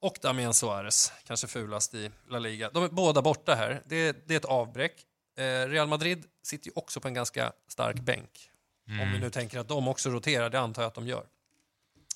Och 0.00 0.18
Damian 0.22 0.54
Suarez, 0.54 1.12
kanske 1.26 1.46
fulast 1.46 1.94
i 1.94 2.10
La 2.28 2.38
Liga. 2.38 2.70
De 2.70 2.84
är 2.84 2.88
båda 2.88 3.22
borta 3.22 3.54
här. 3.54 3.82
Det, 3.86 4.28
det 4.28 4.34
är 4.34 4.38
ett 4.38 4.44
avbräck. 4.44 5.06
Eh, 5.38 5.42
Real 5.42 5.88
Madrid 5.88 6.24
sitter 6.42 6.66
ju 6.66 6.72
också 6.74 7.00
på 7.00 7.08
en 7.08 7.14
ganska 7.14 7.52
stark 7.68 8.00
bänk. 8.00 8.50
Om 9.02 9.12
vi 9.12 9.18
nu 9.18 9.30
tänker 9.30 9.58
att 9.58 9.68
de 9.68 9.88
också 9.88 10.10
roterar, 10.10 10.50
det 10.50 10.60
antar 10.60 10.82
jag 10.82 10.88
att 10.88 10.94
de 10.94 11.06
gör. 11.06 11.24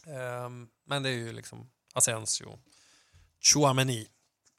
Ehm, 0.07 0.69
men 0.87 1.03
det 1.03 1.09
är 1.09 1.13
ju 1.15 1.33
liksom 1.33 1.71
Asensio, 1.95 2.59
Chouameni 3.41 4.07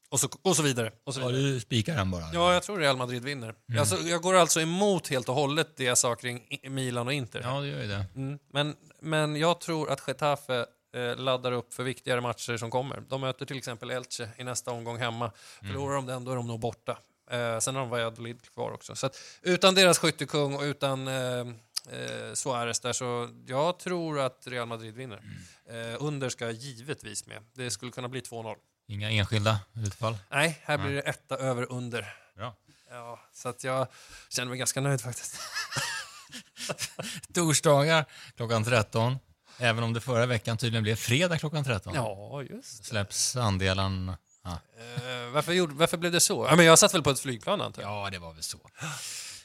och 0.10 0.20
så, 0.20 0.28
och 0.42 0.56
så 0.56 0.64
vidare. 0.64 0.92
Och 1.04 1.14
så 1.14 1.20
Ja, 1.22 1.28
vidare. 1.28 1.44
du 1.44 1.60
spikar 1.60 1.96
den 1.96 2.12
bara. 2.12 2.24
Ja, 2.34 2.54
jag 2.54 2.64
tror 2.64 2.78
Real 2.80 2.98
Madrid 2.98 3.24
vinner. 3.24 3.56
Alltså, 3.80 3.98
jag 3.98 4.22
går 4.22 4.34
alltså 4.34 4.62
emot 4.62 5.08
helt 5.08 5.30
och 5.30 5.36
hållet 5.36 5.78
det 5.78 5.84
jag 5.84 5.98
sa 5.98 6.16
kring 6.16 6.60
Milan 6.70 7.08
och 7.08 7.14
Inter. 7.14 7.42
Ja, 7.44 7.60
det 7.60 7.68
gör 7.68 7.82
ju 7.82 7.88
det. 7.88 8.06
Mm. 8.16 8.40
Men, 8.52 8.76
men 9.00 9.36
jag 9.36 9.60
tror 9.62 9.90
att 9.92 10.04
Getafe 10.08 10.66
eh, 10.96 11.16
laddar 11.16 11.52
upp 11.52 11.74
för 11.74 11.84
viktigare 11.84 12.22
matcher 12.22 12.58
som 12.58 12.72
kommer. 12.72 13.04
De 13.10 13.22
möter 13.22 13.46
till 13.46 13.58
exempel 13.58 13.92
Elche 13.92 14.30
i 14.38 14.44
nästa 14.44 14.72
omgång 14.72 14.98
hemma. 14.98 15.32
Förlorar 15.60 15.96
de 15.96 16.06
den, 16.06 16.26
då 16.26 16.32
är 16.32 16.36
de 16.36 16.48
nog 16.48 16.60
borta. 16.60 16.98
Eh, 17.32 17.60
sen 17.60 17.76
har 17.76 17.82
de 17.82 17.90
Valladolid 17.90 18.42
kvar 18.54 18.72
också. 18.72 18.96
Så 18.96 19.06
att, 19.06 19.18
utan 19.42 19.76
deras 19.76 20.00
skyttekung 20.00 20.56
och 20.56 20.62
utan 20.62 21.08
eh, 21.08 21.46
eh, 21.92 22.34
Suarez 22.34 22.80
där 22.80 22.94
så 22.94 23.30
jag 23.48 23.80
tror 23.80 24.20
att 24.20 24.48
Real 24.48 24.68
Madrid 24.68 24.96
vinner. 24.96 25.22
Eh, 25.70 25.96
under 26.00 26.30
ska 26.30 26.52
givetvis 26.52 27.26
med. 27.26 27.44
Det 27.54 27.72
skulle 27.72 27.92
kunna 27.92 28.08
bli 28.10 28.22
2-0. 28.22 28.56
Inga 28.88 29.12
enskilda 29.12 29.60
utfall. 29.86 30.18
Nej, 30.30 30.62
här 30.64 30.78
blir 30.78 30.92
det 30.92 31.02
etta 31.02 31.38
över 31.38 31.72
under. 31.72 32.16
Bra. 32.36 32.56
Ja, 32.90 33.20
så 33.34 33.50
att 33.50 33.64
jag 33.64 33.88
känner 34.30 34.50
mig 34.50 34.58
ganska 34.58 34.82
nöjd 34.82 35.02
faktiskt. 35.02 35.40
Torsdagar 37.34 38.06
klockan 38.36 38.64
13. 38.64 39.18
Även 39.58 39.84
om 39.84 39.94
det 39.94 40.02
förra 40.02 40.26
veckan 40.26 40.58
tydligen 40.58 40.84
blev 40.84 40.96
fredag 40.96 41.38
klockan 41.38 41.64
13. 41.64 41.94
Ja, 41.96 42.44
just 42.44 42.86
Släpps 42.86 43.36
andelen... 43.36 44.12
Ja. 44.44 44.52
eh, 44.52 45.30
varför, 45.32 45.54
gjorde, 45.54 45.74
varför 45.74 45.98
blev 45.98 46.12
det 46.12 46.20
så? 46.20 46.48
Ja, 46.50 46.56
men 46.56 46.66
jag 46.66 46.80
satt 46.80 46.94
väl 46.94 47.04
på 47.04 47.10
ett 47.10 47.20
flygplan 47.20 47.62
antar 47.62 47.82
jag. 47.82 47.92
ja, 47.92 48.10
det 48.10 48.20
var 48.20 48.34
väl 48.34 48.44
så. 48.44 48.58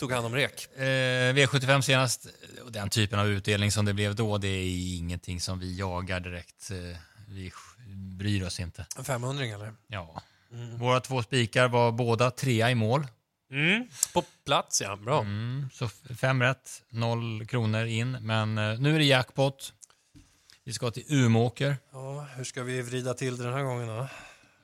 Tog 0.00 0.12
hand 0.12 0.26
om 0.26 0.34
rek. 0.34 0.76
Eh, 0.76 1.34
V75 1.34 1.80
senast, 1.80 2.26
och 2.64 2.72
den 2.72 2.90
typen 2.90 3.18
av 3.18 3.28
utdelning 3.28 3.72
som 3.72 3.84
det 3.84 3.94
blev 3.94 4.14
då, 4.14 4.38
det 4.38 4.48
är 4.48 4.96
ingenting 4.96 5.40
som 5.40 5.58
vi 5.58 5.78
jagar 5.78 6.20
direkt. 6.20 6.70
Eh, 6.70 6.96
vi 7.28 7.52
bryr 8.18 8.46
oss 8.46 8.60
inte. 8.60 8.86
En 8.96 9.04
500 9.04 9.44
eller? 9.44 9.72
Ja. 9.86 10.22
Våra 10.78 11.00
två 11.00 11.22
spikar 11.22 11.68
var 11.68 11.92
båda 11.92 12.30
trea 12.30 12.70
i 12.70 12.74
mål. 12.74 13.06
Mm. 13.50 13.88
På 14.12 14.24
plats 14.44 14.82
ja, 14.82 14.96
bra. 14.96 15.20
Mm, 15.20 15.68
så 15.72 15.88
fem 16.20 16.42
rätt, 16.42 16.82
noll 16.88 17.46
kronor 17.46 17.84
in. 17.84 18.12
Men 18.20 18.58
eh, 18.58 18.80
nu 18.80 18.94
är 18.94 18.98
det 18.98 19.04
jackpot. 19.04 19.72
Vi 20.64 20.72
ska 20.72 20.90
till 20.90 21.04
Umeåker. 21.08 21.76
Ja, 21.92 22.26
hur 22.36 22.44
ska 22.44 22.62
vi 22.62 22.82
vrida 22.82 23.14
till 23.14 23.36
det 23.36 23.44
den 23.44 23.54
här 23.54 23.62
gången 23.62 23.88
då? 23.88 24.08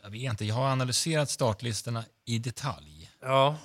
Jag 0.03 0.11
vet 0.11 0.31
inte, 0.31 0.45
jag 0.45 0.55
har 0.55 0.69
analyserat 0.69 1.31
startlistorna 1.31 2.05
i 2.25 2.39
detalj. 2.39 3.11
Ja, 3.21 3.57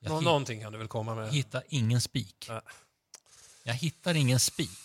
Jag 0.00 0.10
nå- 0.10 0.20
någonting 0.20 0.60
kan 0.62 0.72
du 0.72 0.78
väl 0.78 0.88
komma 0.88 1.14
med? 1.14 1.32
hittar 1.32 1.62
ingen 1.68 2.00
spik. 2.00 2.46
Nej. 2.48 2.60
Jag 3.62 3.74
hittar 3.74 4.14
ingen 4.14 4.40
spik. 4.40 4.78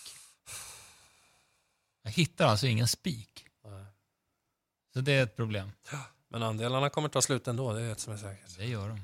Jag 2.02 2.10
hittar 2.10 2.46
alltså 2.46 2.66
ingen 2.66 2.88
spik. 2.88 3.46
Nej. 3.64 3.84
Så 4.92 5.00
det 5.00 5.12
är 5.12 5.22
ett 5.22 5.36
problem. 5.36 5.72
Men 6.28 6.42
andelarna 6.42 6.90
kommer 6.90 7.08
ta 7.08 7.22
slut 7.22 7.48
ändå, 7.48 7.72
det 7.72 7.80
är 7.82 7.92
ett 7.92 8.00
som 8.00 8.12
är 8.12 8.16
säkert. 8.16 8.56
Det 8.58 8.66
gör 8.66 8.88
de. 8.88 9.00